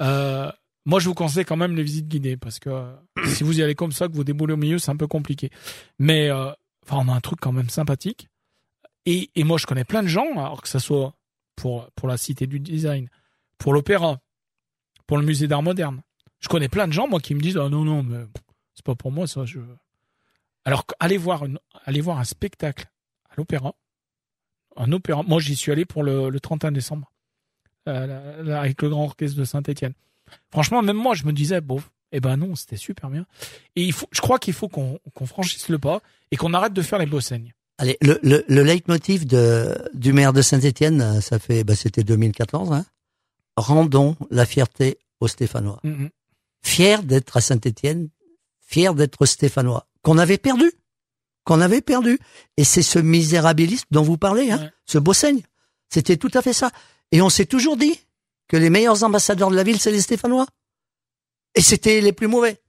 Euh, 0.00 0.50
moi, 0.86 1.00
je 1.00 1.08
vous 1.08 1.14
conseille 1.14 1.44
quand 1.44 1.56
même 1.56 1.76
les 1.76 1.82
visites 1.82 2.08
guidées 2.08 2.38
parce 2.38 2.58
que 2.58 2.70
si 3.26 3.44
vous 3.44 3.58
y 3.58 3.62
allez 3.62 3.74
comme 3.74 3.92
ça, 3.92 4.08
que 4.08 4.14
vous 4.14 4.24
déboulez 4.24 4.54
au 4.54 4.56
milieu, 4.56 4.78
c'est 4.78 4.90
un 4.90 4.96
peu 4.96 5.06
compliqué. 5.06 5.50
Mais 5.98 6.30
euh, 6.30 6.50
enfin, 6.86 7.04
on 7.04 7.12
a 7.12 7.14
un 7.14 7.20
truc 7.20 7.38
quand 7.40 7.52
même 7.52 7.68
sympathique. 7.68 8.28
Et, 9.04 9.30
et 9.36 9.44
moi, 9.44 9.58
je 9.58 9.66
connais 9.66 9.84
plein 9.84 10.02
de 10.02 10.08
gens, 10.08 10.30
alors 10.38 10.62
que 10.62 10.68
ça 10.68 10.80
soit 10.80 11.14
pour 11.58 11.90
pour 11.96 12.08
la 12.08 12.16
Cité 12.16 12.46
du 12.46 12.60
Design, 12.60 13.08
pour 13.58 13.72
l'Opéra, 13.72 14.20
pour 15.06 15.18
le 15.18 15.24
Musée 15.24 15.48
d'Art 15.48 15.62
Moderne. 15.62 16.00
Je 16.38 16.48
connais 16.48 16.68
plein 16.68 16.86
de 16.86 16.92
gens, 16.92 17.08
moi, 17.08 17.20
qui 17.20 17.34
me 17.34 17.40
disent 17.40 17.58
ah 17.58 17.68
non 17.68 17.84
non, 17.84 18.02
mais 18.04 18.24
c'est 18.74 18.84
pas 18.84 18.94
pour 18.94 19.10
moi 19.10 19.26
ça. 19.26 19.44
Alors 20.64 20.84
allez 21.00 21.18
voir 21.18 21.44
allez 21.84 22.00
voir 22.00 22.18
un 22.18 22.24
spectacle 22.24 22.86
à 23.28 23.34
l'Opéra, 23.36 23.74
un 24.76 24.92
opéra. 24.92 25.22
Moi, 25.24 25.40
j'y 25.40 25.56
suis 25.56 25.72
allé 25.72 25.84
pour 25.84 26.04
le, 26.04 26.30
le 26.30 26.40
31 26.40 26.72
décembre, 26.72 27.10
euh, 27.88 28.56
avec 28.56 28.80
le 28.80 28.88
Grand 28.88 29.04
Orchestre 29.04 29.38
de 29.38 29.44
Saint-Étienne. 29.44 29.94
Franchement, 30.52 30.82
même 30.82 30.96
moi, 30.96 31.14
je 31.14 31.24
me 31.24 31.32
disais 31.32 31.60
bon, 31.60 31.82
eh 32.12 32.20
ben 32.20 32.36
non, 32.36 32.54
c'était 32.54 32.76
super 32.76 33.10
bien. 33.10 33.26
Et 33.74 33.82
il 33.82 33.92
faut, 33.92 34.06
je 34.12 34.20
crois 34.20 34.38
qu'il 34.38 34.54
faut 34.54 34.68
qu'on 34.68 35.00
qu'on 35.14 35.26
franchisse 35.26 35.68
le 35.68 35.78
pas 35.78 36.00
et 36.30 36.36
qu'on 36.36 36.54
arrête 36.54 36.72
de 36.72 36.82
faire 36.82 37.00
les 37.00 37.06
beaux 37.06 37.20
saignes. 37.20 37.52
Allez 37.78 37.96
le, 38.02 38.18
le, 38.22 38.44
le 38.48 38.62
leitmotiv 38.62 39.26
de 39.26 39.76
du 39.94 40.12
maire 40.12 40.32
de 40.32 40.42
Saint-Étienne 40.42 41.20
ça 41.20 41.38
fait 41.38 41.64
bah, 41.64 41.74
c'était 41.76 42.04
2014 42.04 42.72
hein. 42.72 42.84
rendons 43.56 44.16
la 44.30 44.44
fierté 44.46 44.98
aux 45.20 45.28
Stéphanois 45.28 45.80
Mhm. 45.84 46.10
fier 46.62 47.02
d'être 47.02 47.36
à 47.36 47.40
Saint-Étienne 47.40 48.08
fier 48.60 48.94
d'être 48.94 49.24
Stéphanois 49.26 49.86
qu'on 50.02 50.18
avait 50.18 50.38
perdu 50.38 50.70
qu'on 51.44 51.60
avait 51.60 51.80
perdu 51.80 52.18
et 52.56 52.64
c'est 52.64 52.82
ce 52.82 52.98
misérabilisme 52.98 53.86
dont 53.90 54.02
vous 54.02 54.18
parlez 54.18 54.50
hein, 54.50 54.58
Ouais. 54.58 54.70
ce 54.84 54.98
beau 54.98 55.12
seigne 55.14 55.40
c'était 55.88 56.16
tout 56.18 56.30
à 56.34 56.42
fait 56.42 56.52
ça 56.52 56.70
et 57.12 57.22
on 57.22 57.30
s'est 57.30 57.46
toujours 57.46 57.76
dit 57.78 57.98
que 58.48 58.56
les 58.58 58.68
meilleurs 58.70 59.02
ambassadeurs 59.04 59.50
de 59.50 59.56
la 59.56 59.62
ville, 59.62 59.78
c'est 59.80 59.90
les 59.90 60.00
Stéphanois. 60.02 60.46
Et 61.54 61.60
c'était 61.62 62.00
les 62.02 62.12
plus 62.12 62.26
mauvais. 62.28 62.60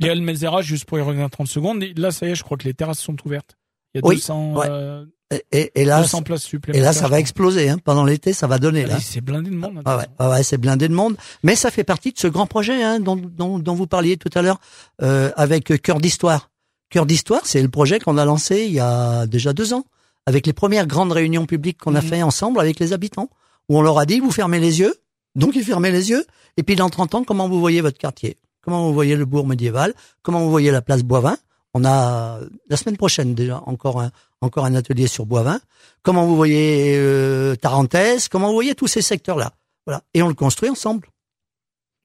Et 0.00 0.08
Almezera, 0.08 0.62
juste 0.62 0.84
pour 0.84 0.98
y 0.98 1.02
revenir 1.02 1.28
30 1.30 1.48
secondes, 1.48 1.84
là, 1.96 2.10
ça 2.12 2.26
y 2.26 2.30
est, 2.30 2.34
je 2.36 2.44
crois 2.44 2.56
que 2.56 2.64
les 2.64 2.74
terrasses 2.74 3.00
sont 3.00 3.16
ouvertes. 3.26 3.57
Il 3.94 3.98
y 3.98 4.04
a 4.04 4.06
Oui, 4.06 4.16
200, 4.16 4.54
ouais. 4.54 4.66
euh, 4.68 5.04
Et, 5.52 5.70
et 5.74 5.84
là, 5.84 6.00
200 6.02 6.22
places 6.22 6.44
et 6.44 6.48
supplémentaires. 6.48 6.84
là, 6.84 6.92
ça 6.92 7.08
va 7.08 7.18
exploser. 7.20 7.68
Hein. 7.68 7.76
Pendant 7.82 8.04
l'été, 8.04 8.32
ça 8.32 8.46
va 8.46 8.58
donner. 8.58 8.84
Ah 8.84 8.88
Là. 8.94 8.98
C'est 9.00 9.20
blindé 9.20 9.50
de 9.50 9.56
monde. 9.56 9.82
Ah 9.84 9.96
ouais, 9.98 10.06
ah 10.18 10.30
ouais, 10.30 10.42
c'est 10.42 10.58
blindé 10.58 10.88
de 10.88 10.94
monde. 10.94 11.16
Mais 11.42 11.54
ça 11.56 11.70
fait 11.70 11.84
partie 11.84 12.12
de 12.12 12.18
ce 12.18 12.26
grand 12.28 12.46
projet 12.46 12.82
hein, 12.82 13.00
dont, 13.00 13.16
dont, 13.16 13.58
dont 13.58 13.74
vous 13.74 13.86
parliez 13.86 14.16
tout 14.16 14.30
à 14.34 14.42
l'heure 14.42 14.60
euh, 15.02 15.30
avec 15.36 15.80
Cœur 15.82 16.00
d'Histoire. 16.00 16.50
Cœur 16.90 17.04
d'Histoire, 17.06 17.42
c'est 17.44 17.60
le 17.62 17.68
projet 17.68 17.98
qu'on 17.98 18.16
a 18.18 18.24
lancé 18.24 18.64
il 18.64 18.72
y 18.72 18.80
a 18.80 19.26
déjà 19.26 19.52
deux 19.52 19.74
ans, 19.74 19.84
avec 20.26 20.46
les 20.46 20.52
premières 20.54 20.86
grandes 20.86 21.12
réunions 21.12 21.44
publiques 21.46 21.78
qu'on 21.78 21.94
a 21.94 22.00
Mhm. 22.02 22.08
fait 22.08 22.22
ensemble 22.22 22.60
avec 22.60 22.78
les 22.78 22.92
habitants, 22.94 23.28
où 23.68 23.78
on 23.78 23.82
leur 23.82 23.98
a 23.98 24.06
dit, 24.06 24.20
vous 24.20 24.30
fermez 24.30 24.58
les 24.60 24.80
yeux, 24.80 24.94
donc 25.34 25.54
ils 25.56 25.64
fermaient 25.64 25.90
les 25.92 26.08
yeux, 26.10 26.24
et 26.56 26.62
puis 26.62 26.76
dans 26.76 26.88
30 26.88 27.14
ans, 27.14 27.24
comment 27.24 27.48
vous 27.48 27.60
voyez 27.60 27.82
votre 27.82 27.98
quartier? 27.98 28.38
Comment 28.62 28.86
vous 28.86 28.94
voyez 28.94 29.16
le 29.16 29.26
bourg 29.26 29.46
médiéval? 29.46 29.92
Comment 30.22 30.40
vous 30.40 30.50
voyez 30.50 30.70
la 30.70 30.80
place 30.82 31.02
Boivin? 31.02 31.36
On 31.74 31.84
a 31.84 32.40
la 32.68 32.76
semaine 32.76 32.96
prochaine 32.96 33.34
déjà 33.34 33.62
encore 33.66 34.00
un, 34.00 34.10
encore 34.40 34.64
un 34.64 34.74
atelier 34.74 35.06
sur 35.06 35.26
Boivin. 35.26 35.60
Comment 36.02 36.26
vous 36.26 36.36
voyez 36.36 36.96
euh, 36.96 37.56
Tarentaise? 37.56 38.28
Comment 38.28 38.48
vous 38.48 38.54
voyez 38.54 38.74
tous 38.74 38.86
ces 38.86 39.02
secteurs-là? 39.02 39.52
Voilà. 39.86 40.02
Et 40.14 40.22
on 40.22 40.28
le 40.28 40.34
construit 40.34 40.70
ensemble. 40.70 41.08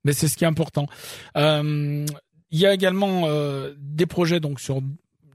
Mais 0.04 0.14
c'est 0.14 0.28
ce 0.28 0.36
qui 0.36 0.44
est 0.44 0.48
important. 0.48 0.88
Euh, 1.38 2.06
il 2.52 2.60
y 2.60 2.66
a 2.66 2.74
également 2.74 3.24
euh, 3.26 3.74
des 3.80 4.06
projets 4.06 4.40
donc 4.40 4.60
sur 4.60 4.82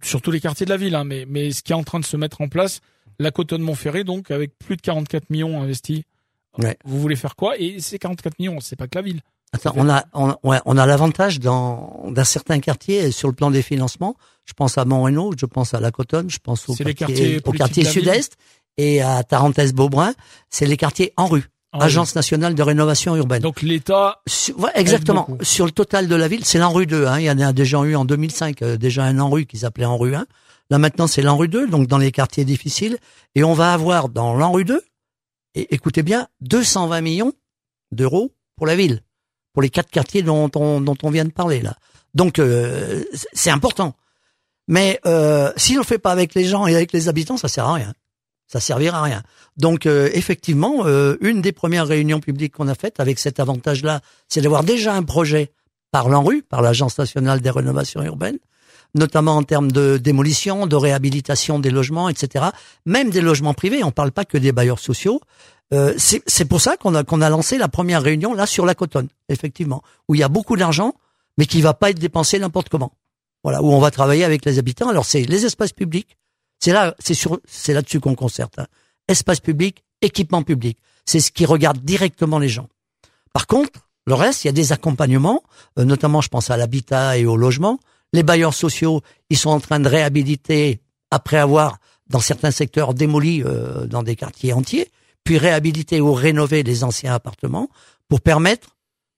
sur 0.03 0.23
tous 0.23 0.31
les 0.31 0.41
quartiers 0.41 0.67
de 0.67 0.71
la 0.71 0.77
ville, 0.77 0.95
hein, 0.95 1.05
mais 1.05 1.25
mais 1.27 1.51
ce 1.51 1.63
qui 1.63 1.73
est 1.73 1.77
en 1.77 1.83
train 1.83 1.99
de 1.99 2.05
se 2.05 2.17
mettre 2.17 2.41
en 2.41 2.49
place, 2.49 2.81
la 3.19 3.31
Cotonne 3.31 3.63
Montferré, 3.63 4.05
donc 4.05 4.31
avec 4.31 4.57
plus 4.59 4.77
de 4.77 4.83
44 4.83 5.31
millions 5.31 5.61
investis. 5.61 6.03
Ouais. 6.59 6.77
Vous 6.85 7.01
voulez 7.01 7.17
faire 7.17 7.35
quoi? 7.35 7.59
Et 7.59 7.81
ces 7.81 7.99
44 7.99 8.39
millions, 8.39 8.61
c'est 8.61 8.77
pas 8.77 8.87
que 8.87 8.97
la 8.97 9.03
ville. 9.03 9.21
Attends, 9.52 9.73
on 9.76 9.88
a, 9.88 10.05
on, 10.12 10.37
ouais, 10.45 10.59
on 10.67 10.76
a 10.76 10.87
l'avantage 10.87 11.40
dans, 11.40 12.05
dans 12.11 12.25
certains 12.25 12.61
quartiers 12.61 13.11
sur 13.11 13.28
le 13.28 13.35
plan 13.35 13.50
des 13.50 13.62
financements. 13.62 14.17
Je 14.45 14.52
pense 14.52 14.76
à 14.78 14.85
Montrénaud, 14.85 15.33
je 15.38 15.47
pense 15.47 15.75
à 15.75 15.81
La 15.81 15.90
Cotonne, 15.90 16.28
je 16.28 16.38
pense 16.38 16.69
au 16.69 16.75
quartier, 16.75 16.95
quartiers 16.95 17.40
au 17.45 17.52
quartier 17.52 17.85
sud-est 17.85 18.37
et 18.76 19.00
à 19.00 19.23
Tarentaise-Beaubrun. 19.23 20.12
C'est 20.50 20.67
les 20.67 20.76
quartiers 20.76 21.12
en 21.17 21.26
rue. 21.26 21.45
En 21.73 21.81
Agence 21.81 22.14
nationale 22.14 22.55
de 22.55 22.62
rénovation 22.62 23.14
urbaine. 23.14 23.43
Donc 23.43 23.61
l'État, 23.61 24.23
ouais, 24.57 24.71
exactement. 24.75 25.28
Sur 25.43 25.67
le 25.67 25.71
total 25.71 26.09
de 26.09 26.14
la 26.14 26.26
ville, 26.26 26.45
c'est 26.45 26.59
l'ANRU 26.59 26.87
2. 26.87 27.07
Hein. 27.07 27.19
Il 27.19 27.25
y 27.25 27.31
en 27.31 27.38
a 27.38 27.52
déjà 27.52 27.78
eu 27.83 27.95
en 27.95 28.07
2005, 28.07 28.62
euh, 28.62 28.76
déjà 28.78 29.05
un 29.05 29.19
ANRU 29.19 29.45
qui 29.45 29.59
s'appelait 29.59 29.85
ANRU 29.85 30.14
1. 30.14 30.26
Là 30.71 30.78
maintenant, 30.78 31.07
c'est 31.07 31.21
l'ANRU 31.21 31.49
2, 31.49 31.69
donc 31.69 31.87
dans 31.87 31.99
les 31.99 32.11
quartiers 32.11 32.47
difficiles. 32.47 32.97
Et 33.35 33.45
on 33.45 33.52
va 33.52 33.75
avoir 33.75 34.09
dans 34.09 34.35
l'ANRU 34.35 34.64
2, 34.64 34.81
et 35.55 35.75
écoutez 35.75 36.02
bien, 36.02 36.28
220 36.40 37.00
millions 37.02 37.33
d'euros 37.93 38.33
pour 38.57 38.67
la 38.67 38.76
ville, 38.76 39.02
pour 39.52 39.62
les 39.62 39.71
quatre 39.71 39.90
quartiers 39.90 40.23
dont 40.23 40.50
on, 40.55 40.81
dont 40.81 40.97
on 41.02 41.11
vient 41.11 41.25
de 41.25 41.31
parler 41.33 41.61
là. 41.61 41.76
Donc 42.14 42.38
euh, 42.38 43.02
c'est- 43.33 43.50
important. 43.50 43.95
Mais 44.67 45.00
euh, 45.07 45.52
si 45.57 45.75
on 45.76 45.78
le 45.81 45.85
fait 45.85 45.99
pas 45.99 46.12
avec 46.12 46.35
les 46.35 46.45
gens 46.45 46.67
et 46.67 46.75
avec 46.75 46.93
les 46.93 47.09
habitants, 47.09 47.37
ça 47.37 47.49
sert 47.49 47.67
à 47.67 47.75
rien. 47.75 47.95
Ça 48.47 48.61
servira 48.61 48.99
à 49.00 49.02
rien. 49.02 49.23
Donc 49.57 49.87
euh, 49.87 50.11
effectivement, 50.12 50.87
une 51.21 51.43
des 51.43 51.52
premières 51.52 51.87
réunions 51.87 52.21
publiques 52.21 52.55
qu'on 52.55 52.69
a 52.69 52.75
faites 52.75 53.00
avec 53.00 53.19
cet 53.19 53.40
avantage-là, 53.40 54.00
c'est 54.28 54.40
d'avoir 54.40 54.64
déjà 54.64 54.95
un 54.95 55.02
projet 55.02 55.52
par 55.90 56.09
l'ANRU, 56.09 56.43
par 56.43 56.61
l'Agence 56.62 56.99
nationale 56.99 57.40
des 57.40 57.50
rénovations 57.50 58.02
urbaines, 58.02 58.38
notamment 58.95 59.37
en 59.37 59.43
termes 59.43 59.71
de 59.73 59.97
démolition, 59.99 60.67
de 60.67 60.76
réhabilitation 60.76 61.59
des 61.59 61.71
logements, 61.71 62.09
etc. 62.09 62.47
Même 62.87 63.11
des 63.11 63.21
logements 63.23 63.55
privés. 63.55 63.85
On 63.85 63.90
parle 63.90 64.12
pas 64.12 64.25
que 64.25 64.38
des 64.38 64.52
bailleurs 64.52 64.78
sociaux. 64.78 65.21
Euh, 65.75 65.95
c'est 65.99 66.45
pour 66.47 66.61
ça 66.61 66.77
qu'on 66.77 66.95
a 66.95 67.29
lancé 67.29 67.59
la 67.59 67.69
première 67.69 68.03
réunion 68.03 68.33
là 68.33 68.47
sur 68.47 68.65
la 68.65 68.75
Cotonne, 68.75 69.09
effectivement, 69.29 69.83
où 70.09 70.15
il 70.15 70.19
y 70.19 70.23
a 70.23 70.29
beaucoup 70.29 70.57
d'argent, 70.57 70.95
mais 71.37 71.47
qui 71.47 71.61
va 71.61 71.75
pas 71.75 71.91
être 71.91 71.99
dépensé 71.99 72.39
n'importe 72.39 72.69
comment. 72.69 72.93
Voilà, 73.45 73.63
où 73.63 73.71
on 73.73 73.79
va 73.79 73.91
travailler 73.91 74.25
avec 74.25 74.45
les 74.45 74.59
habitants. 74.59 74.89
Alors 74.89 75.05
c'est 75.05 75.23
les 75.23 75.45
espaces 75.45 75.73
publics. 75.73 76.17
C'est 76.59 76.73
là, 76.73 76.95
c'est 76.99 77.14
sur, 77.14 77.38
c'est 77.47 77.73
là-dessus 77.73 78.01
qu'on 78.01 78.14
concerte. 78.14 78.59
hein. 78.59 78.66
Espace 79.07 79.40
public, 79.40 79.85
équipement 80.03 80.42
public. 80.42 80.79
C'est 81.07 81.21
ce 81.21 81.31
qui 81.31 81.47
regarde 81.47 81.79
directement 81.79 82.38
les 82.38 82.49
gens. 82.49 82.69
Par 83.33 83.47
contre, 83.47 83.88
le 84.07 84.14
reste, 84.14 84.45
il 84.45 84.49
y 84.49 84.51
a 84.51 84.53
des 84.53 84.73
accompagnements, 84.73 85.42
euh, 85.79 85.85
notamment 85.85 86.21
je 86.21 86.29
pense 86.29 86.51
à 86.51 86.57
l'habitat 86.57 87.19
et 87.19 87.27
au 87.27 87.37
logement. 87.37 87.79
Les 88.12 88.23
bailleurs 88.23 88.55
sociaux, 88.55 89.03
ils 89.31 89.37
sont 89.37 89.51
en 89.51 89.61
train 89.61 89.81
de 89.81 89.88
réhabiliter 89.88 90.81
après 91.11 91.37
avoir, 91.37 91.79
dans 92.09 92.21
certains 92.21 92.51
secteurs, 92.51 92.95
démoli 92.95 93.42
euh, 93.45 93.87
dans 93.87 94.03
des 94.03 94.16
quartiers 94.16 94.53
entiers, 94.53 94.90
puis 95.29 95.37
réhabiliter 95.37 96.01
ou 96.01 96.14
rénover 96.14 96.62
les 96.62 96.85
anciens 96.85 97.12
appartements 97.12 97.69
pour 98.09 98.23
permettre 98.23 98.69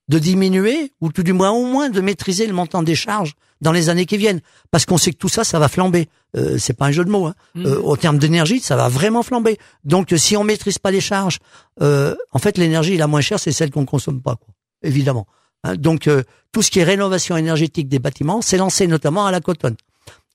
de 0.09 0.19
diminuer 0.19 0.93
ou 1.01 1.13
tout 1.13 1.23
du 1.23 1.33
moins 1.33 1.53
au 1.53 1.65
moins 1.67 1.89
de 1.89 2.01
maîtriser 2.01 2.49
le 2.49 2.53
montant 2.53 2.83
des 2.83 2.97
charges 2.97 3.35
dans 3.61 3.71
les 3.71 3.91
années 3.91 4.07
qui 4.07 4.17
viennent, 4.17 4.41
parce 4.73 4.87
qu'on 4.87 4.99
sait 4.99 5.13
que 5.13 5.19
tout 5.19 5.29
ça, 5.29 5.45
ça 5.45 5.61
va 5.61 5.69
flamber. 5.69 6.09
Euh, 6.37 6.59
c'est 6.59 6.73
pas 6.73 6.87
un 6.87 6.91
jeu 6.91 7.05
de 7.05 7.11
mots. 7.11 7.27
Hein. 7.27 7.35
Mhm. 7.55 7.67
Euh, 7.67 7.81
au 7.83 7.97
terme 7.97 8.19
d'énergie, 8.19 8.59
ça 8.59 8.75
va 8.75 8.89
vraiment 8.89 9.23
flamber. 9.23 9.57
Donc, 9.85 10.13
euh, 10.13 10.17
si 10.17 10.37
on 10.37 10.43
maîtrise 10.43 10.81
pas 10.81 10.91
les 10.91 11.01
charges, 11.01 11.39
euh, 11.81 12.17
en 12.33 12.41
fait, 12.41 12.59
l'énergie 12.59 12.97
la 12.97 13.07
moins 13.07 13.21
chère, 13.21 13.39
c'est 13.39 13.53
celle 13.53 13.71
qu'on 13.71 13.87
consomme 13.87 14.21
pas, 14.21 14.35
quoi. 14.35 14.53
Évidemment. 14.83 15.29
Hein, 15.63 15.77
donc, 15.77 16.09
euh, 16.09 16.25
tout 16.51 16.63
ce 16.63 16.73
qui 16.73 16.81
est 16.81 16.85
rénovation 16.85 17.37
énergétique 17.37 17.89
des 17.89 18.01
bâtiments, 18.01 18.43
c'est 18.43 18.57
lancé 18.57 18.89
notamment 18.89 19.27
à 19.27 19.31
la 19.31 19.41
Cotonne. 19.41 19.77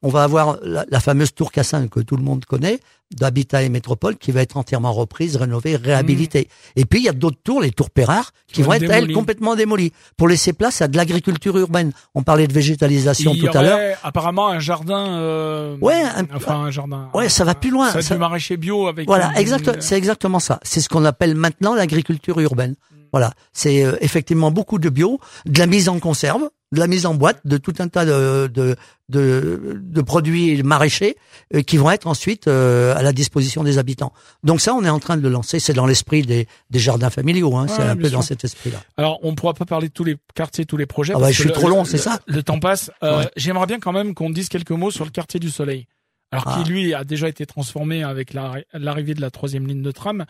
On 0.04 0.10
va 0.10 0.24
avoir 0.24 0.58
la, 0.62 0.86
la 0.90 1.00
fameuse 1.00 1.34
tour 1.34 1.52
Cassin 1.52 1.88
que 1.88 2.00
tout 2.00 2.16
le 2.16 2.22
monde 2.22 2.46
connaît, 2.46 2.80
d'Habitat 3.16 3.64
et 3.64 3.70
Métropole, 3.70 4.18
qui 4.18 4.32
va 4.32 4.42
être 4.42 4.58
entièrement 4.58 4.92
reprise, 4.94 5.36
rénovée, 5.36 5.76
réhabilitée. 5.78 6.48
Et 6.76 6.86
puis, 6.86 7.00
il 7.00 7.06
y 7.06 7.10
a 7.10 7.14
d'autres 7.14 7.40
tours, 7.44 7.62
les 7.62 7.72
tours 7.72 7.90
Pérard, 7.90 8.32
qui, 8.48 8.56
Qui 8.56 8.62
vont 8.62 8.68
vont 8.68 8.74
être, 8.74 8.92
elles, 8.92 9.14
complètement 9.14 9.56
démolies, 9.56 9.94
pour 10.18 10.28
laisser 10.28 10.54
place 10.54 10.82
à 10.82 10.88
de 10.88 10.98
l'agriculture 10.98 11.58
urbaine. 11.58 11.92
On 12.14 12.22
parlait 12.24 12.46
de 12.46 12.54
végétalisation 12.54 13.32
il 13.34 13.44
y 13.44 13.48
tout 13.48 13.58
à 13.58 13.64
l'heure. 13.64 13.98
apparemment 14.04 14.50
un 14.50 14.60
jardin. 14.60 15.18
Euh, 15.20 15.78
Ouais, 15.82 16.02
un- 16.04 16.28
enfin 16.36 16.56
un 16.66 16.72
jardin. 16.72 17.10
Ouais, 17.14 17.30
ça 17.30 17.44
va 17.44 17.56
plus 17.56 17.72
loin. 17.72 17.90
Ça 17.92 18.02
Ça- 18.02 18.16
du 18.16 18.20
maraîcher 18.20 18.58
bio 18.58 18.88
avec. 18.88 19.08
Voilà, 19.08 19.32
exact, 19.40 19.82
c'est 19.82 19.98
exactement 19.98 20.40
ça. 20.40 20.60
C'est 20.64 20.82
ce 20.82 20.90
qu'on 20.90 21.06
appelle 21.06 21.36
maintenant 21.36 21.74
l'agriculture 21.74 22.40
urbaine. 22.40 22.76
Voilà, 23.12 23.34
c'est 23.54 23.84
euh, 23.86 23.96
effectivement 24.02 24.52
beaucoup 24.52 24.80
de 24.80 24.90
bio, 24.90 25.20
de 25.46 25.60
la 25.60 25.68
mise 25.68 25.90
en 25.90 26.00
conserve, 26.00 26.50
de 26.72 26.80
la 26.80 26.88
mise 26.88 27.06
en 27.06 27.14
boîte, 27.14 27.40
de 27.46 27.58
tout 27.58 27.74
un 27.80 27.88
tas 27.88 28.06
de 28.06 28.48
de, 28.54 28.76
de, 29.10 29.80
de 29.82 30.02
produits 30.02 30.62
maraîchers 30.64 31.16
euh, 31.54 31.62
qui 31.62 31.78
vont 31.78 31.92
être 31.92 32.08
ensuite 32.08 32.48
euh, 32.48 32.96
à 32.96 33.02
la 33.04 33.14
disposition 33.14 33.64
des 33.64 33.78
habitants. 33.78 34.12
Donc 34.44 34.60
ça, 34.62 34.74
on 34.74 34.84
est 34.84 34.90
en 34.90 35.00
train 35.00 35.16
de 35.18 35.22
le 35.22 35.30
lancer. 35.30 35.60
C'est 35.60 35.74
dans 35.74 35.86
l'esprit 35.86 36.24
des, 36.24 36.48
des 36.70 36.80
jardins 36.80 37.10
familiaux. 37.10 37.56
Hein, 37.56 37.68
c'est 37.68 37.82
un 37.84 37.96
peu 37.96 38.10
sûr. 38.10 38.18
dans 38.18 38.22
cet 38.24 38.44
esprit-là. 38.44 38.80
Alors, 38.98 39.20
on 39.24 39.32
ne 39.32 39.36
pourra 39.36 39.54
pas 39.54 39.66
parler 39.66 39.88
de 39.90 39.94
tous 39.94 40.04
les 40.04 40.18
quartiers, 40.34 40.66
tous 40.66 40.78
les 40.78 40.86
projets. 40.88 41.14
Ah 41.16 41.20
bah, 41.20 41.32
je 41.32 41.40
suis 41.40 41.48
le- 41.50 41.54
trop 41.54 41.70
long, 41.70 41.86
c'est 41.86 41.98
ça 42.00 42.20
Le 42.28 42.42
temps 42.44 42.60
passe. 42.60 42.92
Euh, 43.04 43.20
Ouais. 43.20 43.30
J'aimerais 43.38 43.68
bien 43.68 43.80
quand 43.80 43.94
même 43.94 44.14
qu'on 44.14 44.30
dise 44.30 44.50
quelques 44.50 44.72
mots 44.72 44.92
sur 44.92 45.06
le 45.06 45.12
quartier 45.12 45.40
du 45.40 45.50
Soleil. 45.50 45.88
Alors 46.32 46.46
Ah. 46.48 46.62
qui, 46.64 46.70
lui, 46.70 46.94
a 46.94 47.04
déjà 47.04 47.30
été 47.30 47.46
transformé 47.46 48.04
avec 48.04 48.34
la- 48.34 48.56
l'arrivée 48.74 49.14
de 49.14 49.22
la 49.22 49.30
troisième 49.30 49.68
ligne 49.68 49.84
de 49.84 49.92
tram. 49.92 50.26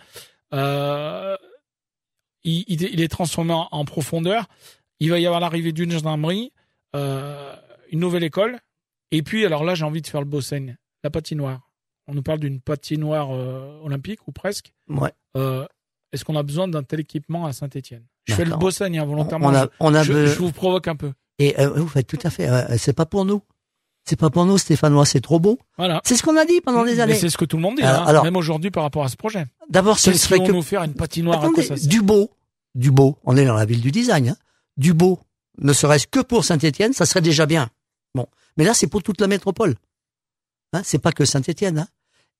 Euh, 0.54 1.36
il, 2.46 2.64
il 2.68 2.84
est- 2.86 2.90
il 2.94 3.02
est 3.02 3.08
transformé 3.10 3.54
en, 3.54 3.68
en 3.72 3.86
profondeur. 3.86 4.48
Il 5.02 5.10
va 5.10 5.20
y 5.20 5.26
avoir 5.26 5.42
l'arrivée 5.42 5.74
d'une 5.74 5.92
gendarmerie, 5.92 6.54
euh, 6.96 7.54
une 7.92 8.00
nouvelle 8.00 8.24
école. 8.24 8.60
Et 9.12 9.22
puis, 9.24 9.46
alors 9.46 9.64
là, 9.64 9.76
j'ai 9.76 9.84
envie 9.86 10.02
de 10.02 10.08
faire 10.08 10.22
le 10.22 10.26
beau. 10.28 10.40
La 11.04 11.10
patinoire. 11.10 11.62
On 12.08 12.14
nous 12.14 12.24
parle 12.24 12.40
d'une 12.40 12.62
patinoire 12.62 13.30
euh, 13.32 13.80
olympique, 13.84 14.28
ou 14.28 14.32
presque. 14.32 14.74
Ouais. 14.90 15.12
Euh, 15.38 15.66
Est-ce 16.14 16.24
qu'on 16.24 16.36
a 16.36 16.44
besoin 16.44 16.68
d'un 16.68 16.84
tel 16.84 17.00
équipement 17.02 17.46
à 17.46 17.54
Saint-Etienne 17.54 18.06
Je 18.26 18.34
fais 18.34 18.46
le 18.46 18.56
beau 18.56 18.72
scène 18.72 18.96
hein, 18.98 19.06
volontairement. 19.06 19.48
On 19.48 19.56
a, 19.56 19.68
on 19.80 19.94
a 19.94 20.04
je, 20.04 20.26
je 20.28 20.38
vous 20.40 20.52
provoque 20.52 20.88
un 20.88 20.96
peu. 20.96 21.12
et 21.40 21.54
vous 21.66 21.88
faites 21.88 22.08
tout 22.08 22.20
à 22.24 22.30
fait. 22.30 22.78
c'est 22.78 22.94
pas 22.94 23.06
pour 23.06 23.26
nous. 23.26 23.42
C'est 24.08 24.16
pas 24.20 24.30
pour 24.30 24.46
nous, 24.46 24.58
Stéphanois. 24.58 25.06
C'est 25.06 25.22
trop 25.22 25.40
beau. 25.40 25.58
Voilà. 25.78 26.00
C'est 26.06 26.16
ce 26.16 26.22
qu'on 26.24 26.38
a 26.38 26.46
dit 26.46 26.62
pendant 26.62 26.84
des 26.86 26.96
Mais 26.96 27.00
années. 27.02 27.16
c'est 27.16 27.30
ce 27.30 27.38
que 27.38 27.46
tout 27.46 27.58
le 27.58 27.64
monde 27.64 27.78
dit, 27.78 27.82
Alors- 27.84 28.04
hein, 28.04 28.06
alors- 28.06 28.24
même 28.24 28.36
aujourd'hui 28.36 28.70
par 28.72 28.84
rapport 28.84 29.04
à 29.04 29.10
ce 29.10 29.16
projet. 29.18 29.46
D'abord, 29.70 29.98
ce 30.00 30.14
serait 30.14 30.40
que 30.40 30.52
nous 30.52 30.62
faire 30.62 30.84
une 30.84 30.94
patinoire 30.94 31.38
à 31.44 31.50
quoi 31.50 31.64
Attendez, 31.64 31.80
ça 31.82 31.88
du 31.88 32.02
beau, 32.02 32.30
du 32.76 32.92
beau. 32.92 33.18
On 33.24 33.36
est 33.36 33.46
dans 33.46 33.56
la 33.56 33.66
ville 33.66 33.82
du 33.82 33.92
design. 33.92 34.30
Hein. 34.30 34.36
Du 34.78 34.94
beau, 34.94 35.20
ne 35.60 35.74
serait-ce 35.74 36.06
que 36.08 36.20
pour 36.20 36.46
Saint-Étienne, 36.46 36.94
ça 36.94 37.06
serait 37.06 37.22
déjà 37.22 37.46
bien. 37.48 37.70
Bon, 38.14 38.28
mais 38.58 38.64
là, 38.64 38.74
c'est 38.76 38.88
pour 38.88 39.02
toute 39.02 39.20
la 39.22 39.28
métropole. 39.28 39.76
Hein, 40.74 40.82
c'est 40.84 41.00
pas 41.00 41.12
que 41.12 41.26
Saint-Étienne. 41.26 41.80
Hein. 41.80 41.88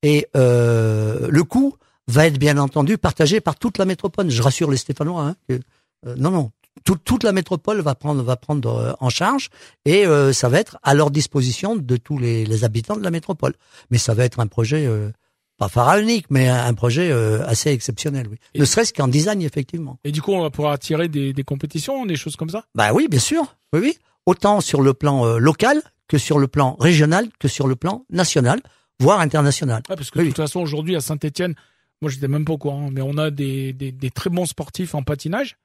Et 0.02 0.28
euh, 0.36 1.26
le 1.30 1.42
coût 1.44 1.74
va 2.06 2.26
être 2.26 2.38
bien 2.38 2.58
entendu 2.58 2.96
partagé 2.98 3.40
par 3.40 3.56
toute 3.56 3.78
la 3.78 3.86
métropole. 3.86 4.30
Je 4.30 4.40
rassure 4.42 4.70
les 4.70 4.76
Stéphanois. 4.76 5.22
Hein, 5.22 5.36
que, 5.48 5.54
euh, 6.06 6.14
non, 6.16 6.30
non, 6.30 6.52
toute, 6.86 7.04
toute 7.04 7.22
la 7.24 7.32
métropole 7.32 7.80
va 7.82 7.94
prendre 7.94 8.22
va 8.22 8.36
prendre 8.36 8.74
euh, 8.74 8.92
en 9.00 9.10
charge 9.10 9.50
et 9.84 10.06
euh, 10.06 10.32
ça 10.32 10.48
va 10.48 10.58
être 10.58 10.78
à 10.82 10.94
leur 10.94 11.10
disposition 11.10 11.76
de 11.76 11.96
tous 11.98 12.16
les, 12.18 12.46
les 12.46 12.64
habitants 12.64 12.96
de 12.96 13.02
la 13.02 13.10
métropole. 13.10 13.52
Mais 13.90 13.98
ça 13.98 14.14
va 14.14 14.24
être 14.24 14.40
un 14.40 14.46
projet 14.46 14.86
euh, 14.86 15.10
pas 15.58 15.68
pharaonique, 15.68 16.26
mais 16.30 16.48
un, 16.48 16.74
projet 16.74 17.10
euh, 17.10 17.44
assez 17.46 17.70
exceptionnel. 17.70 18.28
Oui. 18.30 18.36
Et- 18.54 18.60
Ne 18.60 18.64
serait-ce 18.64 18.92
qu'en 18.94 19.08
design, 19.08 19.42
effectivement. 19.42 19.98
Et 20.04 20.12
du 20.12 20.22
coup, 20.22 20.32
on 20.32 20.42
va 20.42 20.50
pouvoir 20.50 20.72
attirer 20.72 21.08
des, 21.08 21.32
des 21.32 21.44
compétitions, 21.44 22.06
des 22.06 22.16
choses 22.16 22.36
comme 22.36 22.50
ça? 22.50 22.64
Bah 22.74 22.92
oui, 22.94 23.08
bien 23.10 23.20
sûr. 23.20 23.56
Oui, 23.72 23.80
oui. 23.82 23.98
Autant 24.26 24.60
sur 24.60 24.80
le 24.82 24.92
plan 24.94 25.24
euh, 25.26 25.38
local 25.38 25.82
que 26.08 26.18
sur 26.18 26.38
le 26.38 26.46
plan 26.46 26.76
régional 26.78 27.28
que 27.40 27.48
sur 27.48 27.66
le 27.66 27.74
plan 27.76 28.04
national, 28.10 28.60
voire 29.00 29.20
international. 29.20 29.82
Ouais, 29.90 29.96
parce 29.96 30.10
que 30.10 30.18
Oui, 30.20 30.26
de 30.26 30.30
toute 30.30 30.36
façon, 30.36 30.60
aujourd'hui 30.60 30.94
à 30.94 31.00
Saint-Etienne, 31.00 31.54
moi 32.02 32.10
j'étais 32.10 32.28
même 32.28 32.44
pas 32.44 32.52
au 32.52 32.58
courant, 32.58 32.90
mais 32.92 33.00
on 33.02 33.16
a 33.18 33.30
des, 33.30 33.72
des, 33.72 33.90
des 33.92 34.10
très 34.10 34.30
bons 34.30 34.46
sportifs 34.46 34.94
en 34.94 35.02
patinage. 35.02 35.56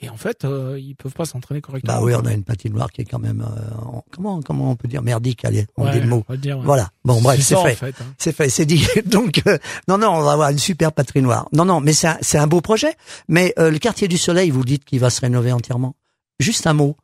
Et 0.00 0.08
en 0.08 0.16
fait, 0.16 0.44
euh, 0.44 0.78
ils 0.80 0.94
peuvent 0.94 1.12
pas 1.12 1.24
s'entraîner 1.24 1.60
correctement. 1.60 1.92
Bah 1.94 2.00
oui, 2.04 2.14
on 2.14 2.24
a 2.24 2.32
une 2.32 2.44
patinoire 2.44 2.92
qui 2.92 3.00
est 3.00 3.04
quand 3.04 3.18
même 3.18 3.40
euh, 3.40 3.74
en- 3.84 4.04
comment 4.12 4.40
comment 4.42 4.70
on 4.70 4.76
peut 4.76 4.86
dire 4.86 5.02
merdique, 5.02 5.44
allez, 5.44 5.66
on 5.76 5.86
Ouais, 5.86 5.92
dit 5.92 6.00
le 6.00 6.06
mot. 6.06 6.24
on 6.28 6.32
va 6.32 6.36
le 6.36 6.40
dire, 6.40 6.56
ouais. 6.58 6.64
Voilà. 6.64 6.90
Bon 7.04 7.20
bref, 7.20 7.40
c'est 7.42 7.56
fait. 7.56 7.72
En 7.72 7.74
fait, 7.74 7.94
hein. 8.00 8.14
C'est 8.16 8.32
fait, 8.32 8.48
c'est 8.48 8.64
dit. 8.64 8.86
Donc 9.06 9.42
euh, 9.48 9.58
non 9.88 9.98
non, 9.98 10.10
on 10.10 10.22
va 10.22 10.32
avoir 10.32 10.50
une 10.50 10.58
super 10.58 10.92
patinoire. 10.92 11.48
Non 11.52 11.64
non, 11.64 11.80
mais 11.80 11.92
c'est 11.92 12.06
un, 12.06 12.18
c'est 12.20 12.38
un 12.38 12.46
beau 12.46 12.60
projet. 12.60 12.94
Mais 13.26 13.52
euh, 13.58 13.70
le 13.72 13.78
quartier 13.80 14.06
du 14.06 14.18
Soleil, 14.18 14.50
vous 14.50 14.64
dites 14.64 14.84
qu'il 14.84 15.00
va 15.00 15.10
se 15.10 15.20
rénover 15.20 15.50
entièrement. 15.50 15.96
Juste 16.38 16.68
un 16.68 16.74
mot. 16.74 16.96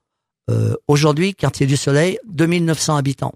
Euh, 0.48 0.76
Aujourd'hui, 0.86 1.34
quartier 1.34 1.66
du 1.66 1.76
Soleil, 1.76 2.18
2900 2.28 2.94
habitants. 2.96 3.32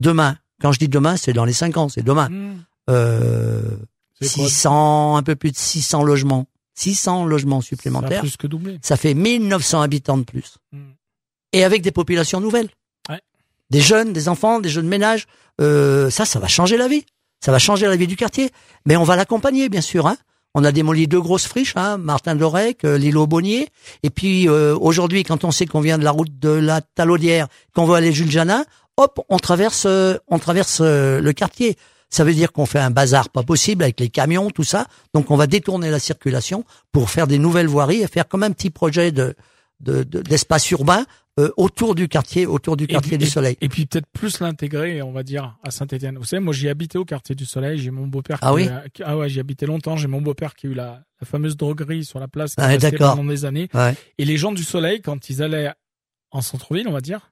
Demain, 0.00 0.36
quand 0.60 0.72
je 0.72 0.78
dis 0.80 0.88
demain, 0.88 1.16
c'est 1.16 1.32
dans 1.32 1.46
les 1.46 1.54
cinq 1.54 1.78
ans, 1.78 1.88
c'est 1.88 2.02
demain. 2.02 2.28
Mmh. 2.28 2.56
Euh, 2.90 3.62
C'est 4.20 4.34
quoi 4.34 4.44
600, 4.48 5.16
un 5.16 5.22
peu 5.22 5.34
plus 5.36 5.50
de 5.52 5.56
600 5.56 6.02
logements. 6.02 6.46
600 6.76 7.26
logements 7.26 7.60
Ça 7.60 7.68
supplémentaires. 7.68 8.20
plus 8.20 8.36
que 8.36 8.46
doublé. 8.46 8.78
Ça 8.82 8.96
fait 8.96 9.14
1900 9.14 9.80
habitants 9.80 10.18
de 10.18 10.24
plus. 10.24 10.58
Mm. 10.72 10.78
Et 11.52 11.64
avec 11.64 11.82
des 11.82 11.90
populations 11.90 12.40
nouvelles. 12.40 12.68
Ouais. 13.08 13.20
Des 13.70 13.80
jeunes, 13.80 14.12
des 14.12 14.28
enfants, 14.28 14.60
des 14.60 14.68
jeunes 14.68 14.88
ménages. 14.88 15.26
Euh, 15.60 16.10
ça, 16.10 16.24
ça 16.24 16.38
va 16.38 16.48
changer 16.48 16.76
la 16.76 16.88
vie. 16.88 17.04
Ça 17.40 17.52
va 17.52 17.58
changer 17.58 17.86
la 17.86 17.96
vie 17.96 18.06
du 18.06 18.16
quartier. 18.16 18.50
Mais 18.84 18.96
on 18.96 19.04
va 19.04 19.16
l'accompagner, 19.16 19.68
bien 19.68 19.80
sûr. 19.80 20.06
Hein. 20.06 20.16
On 20.54 20.64
a 20.64 20.72
démoli 20.72 21.06
deux 21.06 21.20
grosses 21.20 21.46
friches, 21.46 21.74
hein, 21.76 21.98
Martin 21.98 22.34
de 22.34 22.40
Lorec, 22.40 22.84
euh, 22.84 22.96
l'île 22.96 23.18
au 23.18 23.26
Bonnier. 23.26 23.68
Et 24.02 24.08
puis 24.08 24.48
euh, 24.48 24.74
aujourd'hui, 24.80 25.22
quand 25.22 25.44
on 25.44 25.50
sait 25.50 25.66
qu'on 25.66 25.80
vient 25.80 25.98
de 25.98 26.04
la 26.04 26.12
route 26.12 26.38
de 26.38 26.48
la 26.48 26.80
Talaudière, 26.80 27.48
qu'on 27.74 27.84
veut 27.84 27.94
aller 27.94 28.10
Jules 28.10 28.30
Janin, 28.30 28.64
hop, 28.96 29.20
on 29.28 29.38
traverse, 29.38 29.84
euh, 29.86 30.16
on 30.28 30.38
traverse 30.38 30.78
euh, 30.80 31.20
le 31.20 31.32
quartier. 31.32 31.76
Ça 32.08 32.22
veut 32.24 32.34
dire 32.34 32.52
qu'on 32.52 32.66
fait 32.66 32.78
un 32.78 32.90
bazar 32.90 33.28
pas 33.30 33.42
possible 33.42 33.82
avec 33.82 33.98
les 34.00 34.08
camions, 34.08 34.50
tout 34.50 34.62
ça. 34.64 34.86
Donc 35.14 35.30
on 35.30 35.36
va 35.36 35.46
détourner 35.46 35.90
la 35.90 35.98
circulation 35.98 36.64
pour 36.92 37.10
faire 37.10 37.26
des 37.26 37.38
nouvelles 37.38 37.66
voiries 37.66 38.02
et 38.02 38.06
faire 38.06 38.28
comme 38.28 38.42
un 38.44 38.50
petit 38.52 38.70
projet 38.70 39.12
de 39.12 39.34
de- 39.80 40.04
de- 40.04 40.22
d'espace 40.22 40.70
urbain 40.70 41.04
euh, 41.38 41.50
autour 41.58 41.94
du 41.94 42.08
quartier, 42.08 42.46
autour 42.46 42.78
du 42.78 42.86
quartier 42.86 43.18
du 43.18 43.26
Soleil. 43.26 43.58
Et 43.60 43.68
puis 43.68 43.84
peut-être 43.84 44.06
plus 44.10 44.40
l'intégrer, 44.40 45.02
on 45.02 45.12
va 45.12 45.22
dire, 45.22 45.58
à 45.62 45.70
Saint-Etienne. 45.70 46.16
Vous 46.16 46.24
savez, 46.24 46.40
moi 46.42 46.54
j'ai 46.54 46.70
habité 46.70 46.96
au 46.96 47.04
quartier 47.04 47.34
du 47.34 47.44
Soleil, 47.44 47.76
j'ai 47.78 47.90
mon 47.90 48.06
beau-père 48.06 48.38
Ah 48.40 48.48
qui 48.48 48.54
oui 48.54 48.68
a- 48.68 48.88
qui- 48.88 49.02
ah 49.02 49.18
ouais, 49.18 49.28
j'ai 49.28 49.40
habité 49.40 49.66
longtemps, 49.66 49.98
j'ai 49.98 50.08
mon 50.08 50.22
beau-père 50.22 50.54
qui 50.54 50.66
a 50.66 50.70
eu 50.70 50.74
la, 50.74 51.02
la 51.20 51.26
fameuse 51.26 51.58
droguerie 51.58 52.06
sur 52.06 52.20
la 52.20 52.26
place 52.28 52.54
qui 52.54 52.62
Ah, 52.62 52.68
est 52.70 52.76
restée 52.78 52.92
d'accord. 52.92 53.16
pendant 53.16 53.28
des 53.28 53.44
années. 53.44 53.68
Ouais. 53.74 53.94
Et 54.16 54.24
les 54.24 54.38
gens 54.38 54.52
du 54.52 54.64
Soleil, 54.64 55.02
quand 55.02 55.28
ils 55.28 55.42
allaient 55.42 55.72
en 56.30 56.40
centre-ville, 56.40 56.88
on 56.88 56.92
va 56.92 57.02
dire, 57.02 57.30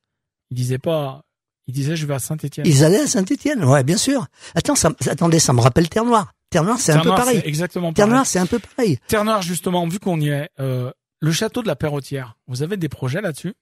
ils 0.51 0.55
disaient 0.57 0.77
pas, 0.77 1.24
ils 1.67 1.75
disaient 1.75 1.97
je 1.97 2.07
vais 2.07 2.15
à 2.15 2.19
Saint-Etienne. 2.19 2.67
Ils 2.67 2.85
allaient 2.85 3.01
à 3.01 3.07
Saint-Étienne, 3.07 3.65
ouais, 3.65 3.85
bien 3.85 3.97
sûr. 3.97 4.27
Attends, 4.55 4.75
ça, 4.75 4.91
attendez, 5.09 5.39
ça 5.39 5.53
me 5.53 5.61
rappelle 5.61 5.89
Terre-Noire. 5.89 6.33
Terre-Noire, 6.51 6.79
c'est 6.79 6.93
un 6.93 7.01
peu 7.01 7.09
pareil. 7.11 7.43
Exactement 7.45 7.93
pareil. 7.93 7.95
Terre-Noire, 7.95 8.27
c'est 8.27 8.39
un 8.39 8.47
peu 8.47 8.59
pareil. 8.59 8.99
Terre-Noire, 9.09 9.43
justement, 9.43 9.87
vu 9.89 9.99
qu'on 9.99 10.21
y 10.21 10.29
est, 10.29 10.51
euh, 10.61 10.91
le 11.21 11.33
château 11.33 11.63
de 11.63 11.67
la 11.67 11.77
Perrotière, 11.77 12.37
vous 12.47 12.63
avez 12.63 12.77
des 12.77 12.89
projets 12.89 13.21
là-dessus? 13.21 13.55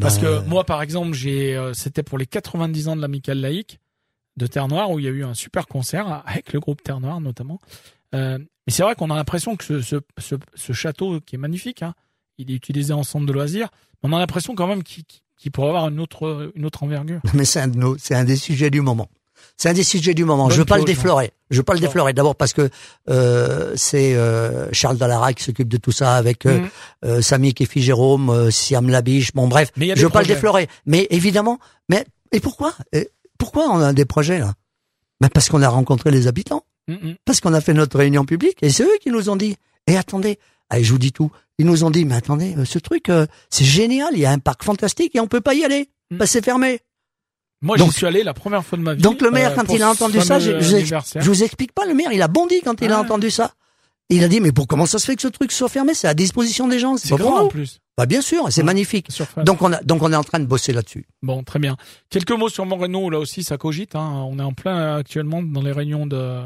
Parce 0.00 0.18
que 0.18 0.40
moi, 0.46 0.64
par 0.64 0.82
exemple, 0.82 1.14
j'ai, 1.14 1.56
euh, 1.56 1.72
c'était 1.72 2.02
pour 2.02 2.18
les 2.18 2.26
90 2.26 2.88
ans 2.88 2.96
de 2.96 3.00
l'amicale 3.00 3.40
laïque 3.40 3.80
de 4.36 4.46
Terre 4.46 4.68
Noire 4.68 4.90
où 4.90 4.98
il 4.98 5.04
y 5.04 5.08
a 5.08 5.10
eu 5.10 5.24
un 5.24 5.34
super 5.34 5.66
concert 5.66 6.22
avec 6.26 6.52
le 6.52 6.60
groupe 6.60 6.82
Terre 6.82 7.00
Noire 7.00 7.20
notamment. 7.20 7.58
Euh, 8.14 8.38
mais 8.38 8.72
c'est 8.72 8.82
vrai 8.82 8.94
qu'on 8.94 9.10
a 9.10 9.16
l'impression 9.16 9.56
que 9.56 9.64
ce, 9.64 9.80
ce, 9.80 9.96
ce, 10.18 10.34
ce 10.54 10.72
château 10.72 11.20
qui 11.20 11.36
est 11.36 11.38
magnifique, 11.38 11.82
hein, 11.82 11.94
il 12.36 12.50
est 12.50 12.54
utilisé 12.54 12.92
en 12.92 13.04
centre 13.04 13.24
de 13.24 13.32
loisirs, 13.32 13.68
mais 14.02 14.10
on 14.10 14.12
a 14.12 14.18
l'impression 14.18 14.54
quand 14.54 14.66
même 14.66 14.82
qu'il 14.82 15.04
qu'il 15.36 15.52
pourrait 15.52 15.68
avoir 15.68 15.88
une 15.88 16.00
autre, 16.00 16.52
une 16.54 16.64
autre 16.66 16.82
envergure. 16.82 17.20
Mais 17.34 17.44
c'est 17.44 17.60
un 17.60 17.68
de 17.68 17.78
nos, 17.78 17.96
c'est 17.98 18.14
un 18.14 18.24
des 18.24 18.36
sujets 18.36 18.70
du 18.70 18.80
moment. 18.80 19.08
C'est 19.58 19.70
un 19.70 19.74
des 19.74 19.84
sujets 19.84 20.12
du 20.12 20.24
moment. 20.24 20.44
Bonne 20.44 20.52
je 20.52 20.58
veux 20.58 20.64
pas 20.66 20.76
le 20.76 20.82
pause, 20.84 20.94
déflorer. 20.94 21.30
Je 21.50 21.56
veux 21.58 21.62
pas 21.62 21.72
le 21.72 21.80
déflorer. 21.80 22.12
D'abord 22.12 22.36
parce 22.36 22.52
que 22.52 22.68
euh, 23.08 23.72
c'est 23.76 24.14
euh, 24.14 24.68
Charles 24.72 24.98
Dallara 24.98 25.32
qui 25.32 25.44
s'occupe 25.44 25.68
de 25.68 25.78
tout 25.78 25.92
ça 25.92 26.14
avec 26.16 26.44
euh, 26.44 26.58
Mm. 26.60 26.68
euh, 27.06 27.22
Samy 27.22 27.54
Kefi 27.54 27.80
Jérôme, 27.80 28.28
euh, 28.28 28.50
Siam 28.50 28.88
Labiche. 28.90 29.32
Bon 29.32 29.48
bref, 29.48 29.72
je 29.76 29.94
veux 30.02 30.10
pas 30.10 30.20
le 30.20 30.26
déflorer. 30.26 30.68
Mais 30.84 31.06
évidemment, 31.10 31.58
mais 31.88 32.04
et 32.32 32.40
pourquoi? 32.40 32.74
Et 32.92 33.08
Pourquoi 33.38 33.68
on 33.70 33.80
a 33.80 33.92
des 33.94 34.04
projets 34.04 34.38
là? 34.38 34.52
Ben 35.20 35.28
Parce 35.32 35.48
qu'on 35.48 35.62
a 35.62 35.68
rencontré 35.68 36.10
les 36.10 36.26
habitants. 36.26 36.64
Mm, 36.88 36.92
mm. 36.92 37.14
parce 37.24 37.40
qu'on 37.40 37.52
a 37.54 37.60
fait 37.60 37.74
notre 37.74 37.98
réunion 37.98 38.24
publique 38.24 38.58
et 38.62 38.70
c'est 38.70 38.84
eux 38.84 38.96
qui 39.00 39.10
nous 39.10 39.28
ont 39.28 39.34
dit 39.34 39.56
et 39.88 39.96
attendez 39.96 40.38
allez 40.70 40.84
je 40.84 40.92
vous 40.92 40.98
dis 41.00 41.10
tout 41.10 41.32
ils 41.58 41.66
nous 41.66 41.84
ont 41.84 41.90
dit 41.90 42.04
mais 42.04 42.14
attendez 42.16 42.54
euh, 42.56 42.64
ce 42.64 42.78
truc 42.78 43.08
euh, 43.08 43.26
c'est 43.50 43.64
génial 43.64 44.10
il 44.12 44.18
y 44.20 44.26
a 44.26 44.30
un 44.30 44.38
parc 44.38 44.62
fantastique 44.62 45.14
et 45.16 45.20
on 45.20 45.26
peut 45.26 45.40
pas 45.40 45.54
y 45.54 45.64
aller 45.64 45.88
Mm. 46.10 46.18
parce 46.18 46.30
que 46.30 46.32
c'est 46.34 46.44
fermé 46.44 46.80
Moi, 47.62 47.76
Donc- 47.78 47.90
j'y 47.90 47.96
suis 47.96 48.06
allé 48.06 48.22
la 48.22 48.32
première 48.34 48.64
fois 48.64 48.78
de 48.78 48.82
ma 48.84 48.94
vie. 48.94 49.02
donc 49.02 49.20
le 49.22 49.30
maire 49.32 49.50
euh, 49.52 49.54
quand 49.56 49.72
il 49.74 49.82
a 49.82 49.90
entendu 49.90 50.20
ça 50.20 50.38
je, 50.38 50.60
je- 50.60 51.18
vous 51.20 51.42
explique 51.42 51.72
pas 51.72 51.84
le 51.86 51.94
maire 51.94 52.12
il 52.12 52.22
a 52.22 52.28
bondi 52.28 52.60
quand 52.64 52.80
il 52.80 52.92
a 52.92 53.00
entendu 53.00 53.30
ça 53.30 53.52
il 54.08 54.22
a 54.22 54.28
dit 54.28 54.40
mais 54.40 54.52
pour 54.52 54.68
comment 54.68 54.86
ça 54.86 55.00
se 55.00 55.06
fait 55.06 55.16
que 55.16 55.22
ce 55.22 55.26
truc 55.26 55.50
soit 55.50 55.68
fermé? 55.68 55.92
C'est 55.94 56.06
à 56.06 56.14
disposition 56.14 56.68
des 56.68 56.78
gens 56.78 56.96
c'est 56.96 57.08
pas 57.10 57.16
pour 57.16 57.30
grand 57.32 57.40
en 57.46 57.48
plus. 57.48 57.80
bah 57.98 58.06
bien 58.06 58.20
sûr 58.20 58.44
c'est 58.50 58.60
Ouais. 58.60 58.66
magnifique 58.66 59.08
donc 59.44 59.62
on 59.62 59.72
a 59.72 59.82
donc 59.82 60.00
on 60.04 60.12
est 60.12 60.16
en 60.16 60.22
train 60.22 60.38
de 60.38 60.44
bosser 60.46 60.72
là-dessus 60.72 61.08
Bon, 61.24 61.42
très 61.42 61.58
bien. 61.58 61.76
Quelques 62.08 62.30
mots 62.30 62.48
sur 62.48 62.64
Moreno, 62.66 63.10
là 63.10 63.18
aussi, 63.18 63.42
ça 63.42 63.56
cogite. 63.58 63.96
Hein. 63.96 64.24
On 64.30 64.38
est 64.38 64.42
en 64.42 64.52
plein 64.52 64.94
actuellement 64.98 65.42
dans 65.42 65.60
les 65.62 65.72
réunions 65.72 66.06
de, 66.06 66.40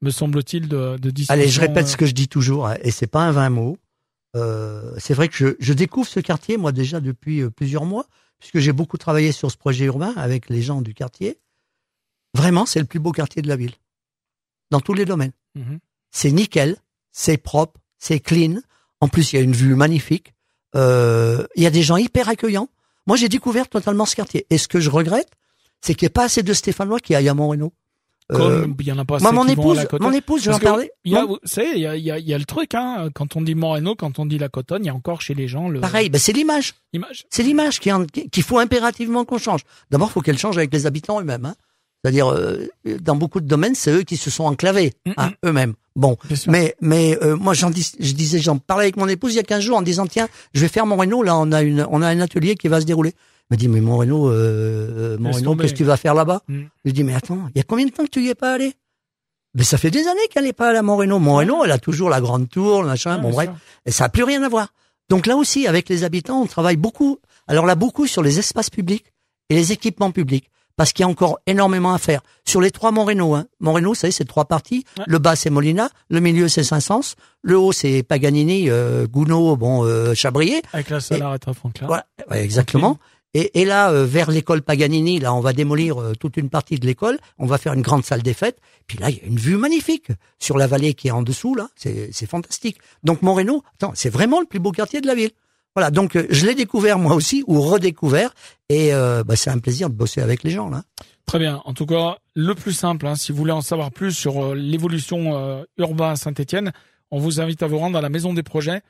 me 0.00 0.10
semble-t-il, 0.10 0.68
de, 0.68 0.96
de 0.96 1.10
discussion. 1.10 1.34
Allez, 1.34 1.48
je 1.48 1.60
répète 1.60 1.86
euh, 1.86 1.88
ce 1.90 1.96
que 1.96 2.06
je 2.06 2.12
dis 2.12 2.28
toujours, 2.28 2.68
hein, 2.68 2.76
et 2.84 2.92
c'est 2.92 3.08
pas 3.08 3.22
un 3.22 3.32
vain 3.32 3.50
mot. 3.50 3.78
Euh, 4.34 4.94
c'est 4.98 5.14
vrai 5.14 5.28
que 5.28 5.36
je, 5.36 5.46
je 5.58 5.72
découvre 5.72 6.08
ce 6.08 6.20
quartier, 6.20 6.56
moi 6.56 6.72
déjà 6.72 7.00
depuis 7.00 7.42
euh, 7.42 7.50
plusieurs 7.50 7.84
mois, 7.84 8.06
puisque 8.38 8.58
j'ai 8.58 8.72
beaucoup 8.72 8.98
travaillé 8.98 9.32
sur 9.32 9.50
ce 9.50 9.56
projet 9.56 9.84
urbain 9.84 10.12
avec 10.16 10.48
les 10.48 10.62
gens 10.62 10.82
du 10.82 10.94
quartier. 10.94 11.38
Vraiment, 12.34 12.66
c'est 12.66 12.80
le 12.80 12.86
plus 12.86 12.98
beau 12.98 13.12
quartier 13.12 13.42
de 13.42 13.48
la 13.48 13.56
ville, 13.56 13.74
dans 14.70 14.80
tous 14.80 14.94
les 14.94 15.04
domaines. 15.04 15.32
mhm. 15.54 15.78
C'est 16.10 16.30
nickel, 16.30 16.76
c'est 17.10 17.38
propre, 17.38 17.80
c'est 17.98 18.20
clean. 18.20 18.60
En 19.00 19.08
plus, 19.08 19.32
il 19.32 19.36
y 19.36 19.38
a 19.38 19.42
une 19.42 19.52
vue 19.54 19.74
magnifique. 19.74 20.34
Euh, 20.74 21.46
il 21.56 21.62
y 21.62 21.66
a 21.66 21.70
des 21.70 21.82
gens 21.82 21.96
hyper 21.96 22.28
accueillants. 22.28 22.68
Moi, 23.06 23.16
j'ai 23.16 23.28
découvert 23.28 23.68
totalement 23.68 24.06
ce 24.06 24.14
quartier. 24.14 24.46
Et 24.50 24.58
ce 24.58 24.68
que 24.68 24.78
je 24.78 24.90
regrette, 24.90 25.30
c'est 25.80 25.94
qu'il 25.94 26.06
n'y 26.06 26.08
ait 26.08 26.10
pas 26.10 26.24
assez 26.24 26.42
de 26.42 26.52
Stéphanois 26.52 27.00
qui 27.00 27.14
aillent 27.14 27.28
à 27.28 27.34
Moreno. 27.34 27.72
Euh, 28.30 28.62
Comme 28.62 28.76
il 28.80 28.86
y 28.86 28.92
en 28.92 28.98
a 28.98 29.04
pas 29.04 29.16
assez 29.16 29.22
moi, 29.24 29.32
mon 29.32 29.44
qui 29.44 29.54
vont 29.56 29.70
à 29.70 29.74
épouse, 29.74 29.84
Cotonne. 29.88 30.06
mon 30.08 30.12
épouse, 30.16 30.42
je 30.44 30.50
vais 30.50 30.56
en 30.56 30.58
parler. 30.60 30.90
Il 31.04 31.12
y 31.12 31.16
a, 31.16 31.26
il 31.74 31.80
y 31.80 31.86
a, 31.86 31.96
il 31.96 32.02
y, 32.04 32.10
a, 32.10 32.18
y 32.18 32.32
a 32.34 32.38
le 32.38 32.44
truc, 32.44 32.74
hein. 32.74 33.08
Quand 33.14 33.36
on 33.36 33.42
dit 33.42 33.54
Moreno, 33.54 33.94
quand 33.94 34.18
on 34.18 34.26
dit 34.26 34.38
la 34.38 34.48
Cotonne, 34.48 34.84
il 34.84 34.86
y 34.86 34.90
a 34.90 34.94
encore 34.94 35.20
chez 35.20 35.34
les 35.34 35.48
gens 35.48 35.68
le 35.68 35.80
Pareil, 35.80 36.08
ben 36.08 36.18
c'est 36.18 36.32
l'image. 36.32 36.74
image. 36.92 37.24
C'est 37.30 37.42
l'image 37.42 37.80
qui 37.80 37.92
en- 37.92 38.04
qui- 38.06 38.30
qu'il 38.30 38.42
faut 38.42 38.58
impérativement 38.58 39.24
qu'on 39.24 39.38
change. 39.38 39.62
D'abord, 39.90 40.08
il 40.08 40.12
faut 40.12 40.20
qu'elle 40.22 40.38
change 40.38 40.56
avec 40.56 40.72
les 40.72 40.86
habitants 40.86 41.20
eux-mêmes. 41.20 41.44
Hein. 41.44 41.54
C'est-à-dire, 42.04 42.32
euh, 42.32 42.68
dans 43.00 43.14
beaucoup 43.16 43.40
de 43.40 43.46
domaines, 43.46 43.74
c'est 43.74 43.92
eux 43.92 44.02
qui 44.02 44.16
se 44.16 44.30
sont 44.30 44.44
enclavés 44.44 44.92
Mm, 45.06 45.10
hein, 45.18 45.30
eux-mêmes. 45.44 45.74
Bon, 45.94 46.16
mais 46.48 46.74
mais 46.80 47.18
euh, 47.22 47.36
moi, 47.36 47.52
j'en 47.54 47.68
dis, 47.70 47.92
je 48.00 48.12
disais, 48.14 48.38
j'en 48.38 48.56
parlais 48.58 48.84
avec 48.84 48.96
mon 48.96 49.06
épouse 49.08 49.34
il 49.34 49.36
y 49.36 49.40
a 49.40 49.42
15 49.44 49.62
jours 49.62 49.76
en 49.76 49.82
disant 49.82 50.06
tiens, 50.06 50.26
je 50.54 50.60
vais 50.60 50.68
faire 50.68 50.86
mon 50.86 50.96
Renault. 50.96 51.22
Là, 51.22 51.36
on 51.36 51.52
a 51.52 51.60
une, 51.62 51.86
on 51.90 52.00
a 52.02 52.08
un 52.08 52.20
atelier 52.20 52.54
qui 52.54 52.68
va 52.68 52.80
se 52.80 52.86
dérouler. 52.86 53.12
M'a 53.52 53.56
dit 53.56 53.68
mais 53.68 53.82
mon 53.82 53.98
Renault, 53.98 54.30
euh, 54.30 55.18
tomber. 55.44 55.64
qu'est-ce 55.64 55.74
que 55.74 55.76
tu 55.76 55.84
vas 55.84 55.98
faire 55.98 56.14
là-bas 56.14 56.40
Mm. 56.48 56.60
Je 56.60 56.64
lui 56.86 56.92
dis 56.94 57.04
mais 57.04 57.14
attends, 57.14 57.50
il 57.54 57.58
y 57.58 57.60
a 57.60 57.64
combien 57.64 57.84
de 57.84 57.90
temps 57.90 58.02
que 58.04 58.08
tu 58.08 58.22
y 58.22 58.30
es 58.30 58.34
pas 58.34 58.54
allé? 58.54 58.72
Mais 59.54 59.62
ça 59.62 59.76
fait 59.76 59.90
des 59.90 60.06
années 60.08 60.26
qu'elle 60.30 60.44
n'est 60.44 60.54
pas 60.54 60.70
allée 60.70 60.78
à 60.78 60.82
Moreno. 60.82 61.18
Moreno, 61.18 61.62
elle 61.62 61.72
a 61.72 61.78
toujours 61.78 62.08
la 62.08 62.22
grande 62.22 62.48
tour, 62.48 62.80
le 62.80 62.88
machin. 62.88 63.16
Ah, 63.16 63.18
bon 63.18 63.28
bref, 63.28 63.50
sûr. 63.50 63.58
et 63.84 63.90
ça 63.90 64.04
n'a 64.04 64.08
plus 64.08 64.22
rien 64.22 64.42
à 64.42 64.48
voir. 64.48 64.68
Donc 65.10 65.26
là 65.26 65.36
aussi, 65.36 65.66
avec 65.66 65.90
les 65.90 66.02
habitants, 66.02 66.40
on 66.40 66.46
travaille 66.46 66.78
beaucoup. 66.78 67.18
Alors 67.46 67.66
là, 67.66 67.74
beaucoup 67.74 68.06
sur 68.06 68.22
les 68.22 68.38
espaces 68.38 68.70
publics 68.70 69.04
et 69.50 69.54
les 69.54 69.70
équipements 69.70 70.12
publics. 70.12 70.48
Parce 70.74 70.94
qu'il 70.94 71.02
y 71.02 71.06
a 71.06 71.10
encore 71.10 71.38
énormément 71.46 71.92
à 71.92 71.98
faire. 71.98 72.22
Sur 72.46 72.62
les 72.62 72.70
trois 72.70 72.90
Moreno, 72.90 73.34
hein. 73.34 73.44
Moreno, 73.60 73.90
vous 73.90 73.94
savez, 73.94 74.10
c'est 74.12 74.24
trois 74.24 74.46
parties. 74.46 74.86
Ouais. 74.98 75.04
Le 75.06 75.18
bas, 75.18 75.36
c'est 75.36 75.50
Molina. 75.50 75.90
Le 76.08 76.20
milieu, 76.20 76.48
c'est 76.48 76.64
Saint-Saëns. 76.64 77.14
Le 77.42 77.58
haut, 77.58 77.72
c'est 77.72 78.02
Paganini, 78.02 78.70
euh, 78.70 79.06
Gounod, 79.06 79.58
bon, 79.58 79.84
euh, 79.84 80.14
Chabrier. 80.14 80.62
Avec 80.72 80.88
la 80.88 81.00
salle 81.00 81.20
Aretha 81.20 81.52
Franklin. 81.52 81.86
Voilà, 81.86 82.06
ouais, 82.30 82.42
exactement. 82.42 82.98
Et, 83.34 83.62
et 83.62 83.64
là, 83.64 83.90
euh, 83.90 84.04
vers 84.04 84.30
l'école 84.30 84.62
Paganini, 84.62 85.18
là, 85.18 85.34
on 85.34 85.40
va 85.40 85.52
démolir 85.52 86.00
euh, 86.00 86.12
toute 86.14 86.36
une 86.36 86.50
partie 86.50 86.78
de 86.78 86.86
l'école. 86.86 87.18
On 87.38 87.46
va 87.46 87.58
faire 87.58 87.72
une 87.72 87.82
grande 87.82 88.04
salle 88.04 88.22
des 88.22 88.34
fêtes. 88.34 88.58
Puis 88.86 88.98
là, 88.98 89.10
il 89.10 89.16
y 89.16 89.20
a 89.20 89.24
une 89.24 89.38
vue 89.38 89.56
magnifique 89.56 90.08
sur 90.38 90.58
la 90.58 90.66
vallée 90.66 90.94
qui 90.94 91.08
est 91.08 91.12
en 91.12 91.22
dessous. 91.22 91.54
Là, 91.54 91.68
c'est 91.76 92.26
fantastique. 92.26 92.78
Donc 93.04 93.22
Moreno, 93.22 93.62
attends, 93.74 93.92
c'est 93.94 94.10
vraiment 94.10 94.40
le 94.40 94.46
plus 94.46 94.58
beau 94.58 94.70
quartier 94.70 95.00
de 95.00 95.06
la 95.06 95.14
ville. 95.14 95.30
Voilà. 95.74 95.90
Donc 95.90 96.16
euh, 96.16 96.26
je 96.28 96.46
l'ai 96.46 96.54
découvert 96.54 96.98
moi 96.98 97.14
aussi 97.14 97.42
ou 97.46 97.60
redécouvert. 97.62 98.34
Et 98.68 98.92
bah, 98.92 99.36
c'est 99.36 99.50
un 99.50 99.58
plaisir 99.58 99.90
de 99.90 99.94
bosser 99.94 100.22
avec 100.22 100.42
les 100.44 100.50
gens 100.50 100.70
là. 100.70 100.82
Très 101.26 101.38
bien. 101.38 101.60
En 101.66 101.74
tout 101.74 101.84
cas, 101.84 102.16
le 102.34 102.54
plus 102.54 102.72
simple, 102.72 103.06
hein, 103.06 103.16
si 103.16 103.32
vous 103.32 103.38
voulez 103.38 103.52
en 103.52 103.60
savoir 103.60 103.90
plus 103.90 104.12
sur 104.12 104.54
l'évolution 104.54 105.62
urbain 105.76 106.12
à 106.12 106.16
Saint-Etienne, 106.16 106.72
on 107.10 107.18
vous 107.18 107.42
invite 107.42 107.62
à 107.62 107.66
vous 107.66 107.76
rendre 107.76 107.98
à 107.98 108.00
la 108.00 108.08
maison 108.08 108.32
des 108.32 108.42
projets 108.42 108.80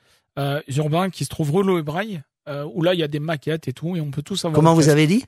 urbains 0.67 1.09
qui 1.09 1.25
se 1.25 1.29
trouve 1.29 1.51
rue 1.51 1.63
Loebraille, 1.63 2.21
euh, 2.47 2.65
où 2.73 2.81
là, 2.83 2.93
il 2.93 2.99
y 2.99 3.03
a 3.03 3.07
des 3.07 3.19
maquettes 3.19 3.67
et 3.67 3.73
tout, 3.73 3.95
et 3.95 4.01
on 4.01 4.11
peut 4.11 4.21
tout 4.21 4.35
savoir. 4.35 4.55
Comment 4.55 4.73
vous 4.73 4.89
avez 4.89 5.07
dit? 5.07 5.25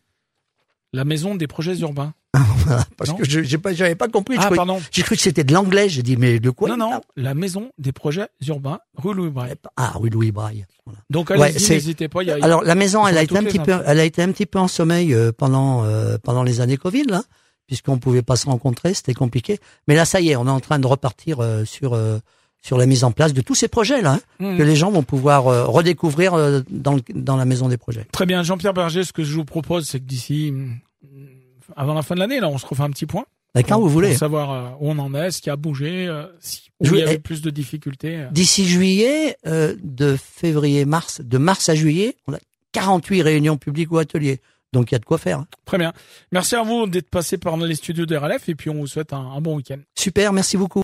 La 0.93 1.03
maison 1.05 1.35
des 1.35 1.47
projets 1.47 1.75
urbains. 1.79 2.13
Parce 2.97 3.11
Non. 3.11 3.15
que 3.17 3.23
je 3.25 3.41
j'ai 3.43 3.57
pas, 3.57 3.73
j'avais 3.73 3.95
pas 3.95 4.07
compris. 4.07 4.35
Je 4.35 4.39
Ah, 4.41 4.45
croyais- 4.45 4.57
pardon. 4.57 4.81
J'ai 4.91 5.03
cru 5.03 5.15
que 5.15 5.21
c'était 5.21 5.43
de 5.43 5.53
l'anglais. 5.53 5.87
J'ai 5.89 6.03
dit 6.03 6.17
mais 6.17 6.39
de 6.39 6.49
quoi 6.49 6.69
non, 6.69 6.77
non, 6.77 7.01
la 7.15 7.33
maison 7.33 7.71
des 7.77 7.91
projets 7.91 8.27
urbains, 8.47 8.79
rue 8.97 9.13
Loebraille. 9.13 9.53
Ah 9.77 9.93
oui, 9.99 10.09
Louis 10.09 10.31
Braille. 10.31 10.65
Voilà. 10.85 10.99
Donc, 11.09 11.29
Ouais, 11.29 11.41
allez-y, 11.41 11.59
c'est- 11.59 11.73
n'hésitez 11.75 12.07
pas. 12.09 12.23
Y 12.23 12.31
a, 12.31 12.37
Alors 12.41 12.63
la 12.63 12.75
maison, 12.75 13.05
elle 13.07 13.17
a 13.17 13.23
été 13.23 13.37
un 13.37 13.43
petit 13.43 13.59
peu, 13.59 13.73
elle 13.85 13.99
a 13.99 14.03
été 14.03 14.21
un 14.21 14.31
petit 14.31 14.45
peu 14.45 14.59
en 14.59 14.67
sommeil 14.67 15.13
euh, 15.13 15.31
pendant 15.31 15.83
euh, 15.85 16.17
pendant 16.21 16.43
les 16.43 16.59
années 16.61 16.77
Covid 16.77 17.03
là, 17.05 17.23
puisqu'on 17.67 17.99
pouvait 17.99 18.21
pas 18.23 18.35
se 18.35 18.45
rencontrer, 18.47 18.93
c'était 18.93 19.13
compliqué. 19.13 19.59
Mais 19.87 19.95
là, 19.95 20.05
ça 20.05 20.19
y 20.21 20.29
est, 20.29 20.35
on 20.35 20.47
est 20.47 20.49
en 20.51 20.59
train 20.59 20.79
de 20.79 20.87
repartir 20.87 21.39
euh, 21.41 21.65
sur 21.65 21.93
euh, 21.93 22.19
sur 22.65 22.77
la 22.79 22.87
mise 22.87 23.03
en 23.03 23.11
place 23.11 23.33
de 23.33 23.41
tous 23.41 23.53
ces 23.55 23.67
projets-là, 23.67 24.13
hein, 24.13 24.19
Mmh. 24.39 24.57
que 24.57 24.63
les 24.63 24.75
gens 24.75 24.89
vont 24.89 25.03
pouvoir 25.03 25.47
euh, 25.47 25.65
redécouvrir 25.65 26.33
euh, 26.33 26.61
dans, 26.69 26.93
le- 26.93 27.01
dans 27.13 27.35
la 27.37 27.45
maison 27.45 27.69
des 27.69 27.77
projets. 27.77 28.05
Très 28.11 28.25
bien, 28.25 28.41
Jean-Pierre 28.41 28.73
Berger, 28.73 29.03
ce 29.03 29.13
que 29.13 29.23
je 29.23 29.35
vous 29.35 29.45
propose, 29.45 29.87
c'est 29.87 29.99
que 29.99 30.05
d'ici, 30.05 30.49
hum, 30.49 30.77
avant 31.75 31.93
la 31.93 32.01
fin 32.01 32.15
de 32.15 32.19
l'année, 32.21 32.39
là, 32.39 32.49
on 32.49 32.57
se 32.57 32.65
refait 32.65 32.81
un 32.83 32.89
petit 32.89 33.05
point. 33.05 33.25
Quand 33.55 33.63
pour- 33.75 33.81
vous 33.83 33.89
voulez. 33.89 34.09
Pour 34.09 34.17
savoir 34.17 34.51
euh, 34.51 34.69
où 34.79 34.89
on 34.89 34.97
en 34.97 35.13
est, 35.13 35.31
ce 35.31 35.41
qui 35.41 35.49
a 35.49 35.55
bougé, 35.55 36.11
si, 36.39 36.69
où 36.81 36.85
il 36.87 36.97
y 36.97 37.01
avait 37.03 37.13
eh, 37.15 37.19
plus 37.19 37.41
de 37.41 37.49
difficultés. 37.51 38.25
D'ici 38.31 38.65
juillet, 38.65 39.37
euh, 39.47 39.75
de 39.83 40.17
février-mars, 40.17 41.21
de 41.23 41.37
mars 41.37 41.69
à 41.69 41.75
juillet, 41.75 42.15
on 42.27 42.33
a 42.33 42.39
48 42.73 43.21
réunions 43.21 43.57
publiques 43.57 43.91
ou 43.91 43.97
ateliers. 43.97 44.41
Donc 44.73 44.91
il 44.91 44.95
y 44.95 44.97
a 44.97 44.99
de 44.99 45.05
quoi 45.05 45.17
faire. 45.17 45.39
hein. 45.39 45.47
Très 45.63 45.77
bien. 45.77 45.93
Merci 46.33 46.55
à 46.55 46.63
vous 46.63 46.85
d'être 46.87 47.09
passé 47.09 47.37
par 47.37 47.55
les 47.55 47.75
studios 47.75 48.05
de 48.05 48.13
RLF 48.17 48.49
et 48.49 48.55
puis 48.55 48.69
on 48.69 48.73
vous 48.75 48.87
souhaite 48.87 49.13
un, 49.13 49.19
un 49.19 49.39
bon 49.39 49.55
week-end. 49.55 49.77
Super, 49.97 50.33
merci 50.33 50.57
beaucoup. 50.57 50.83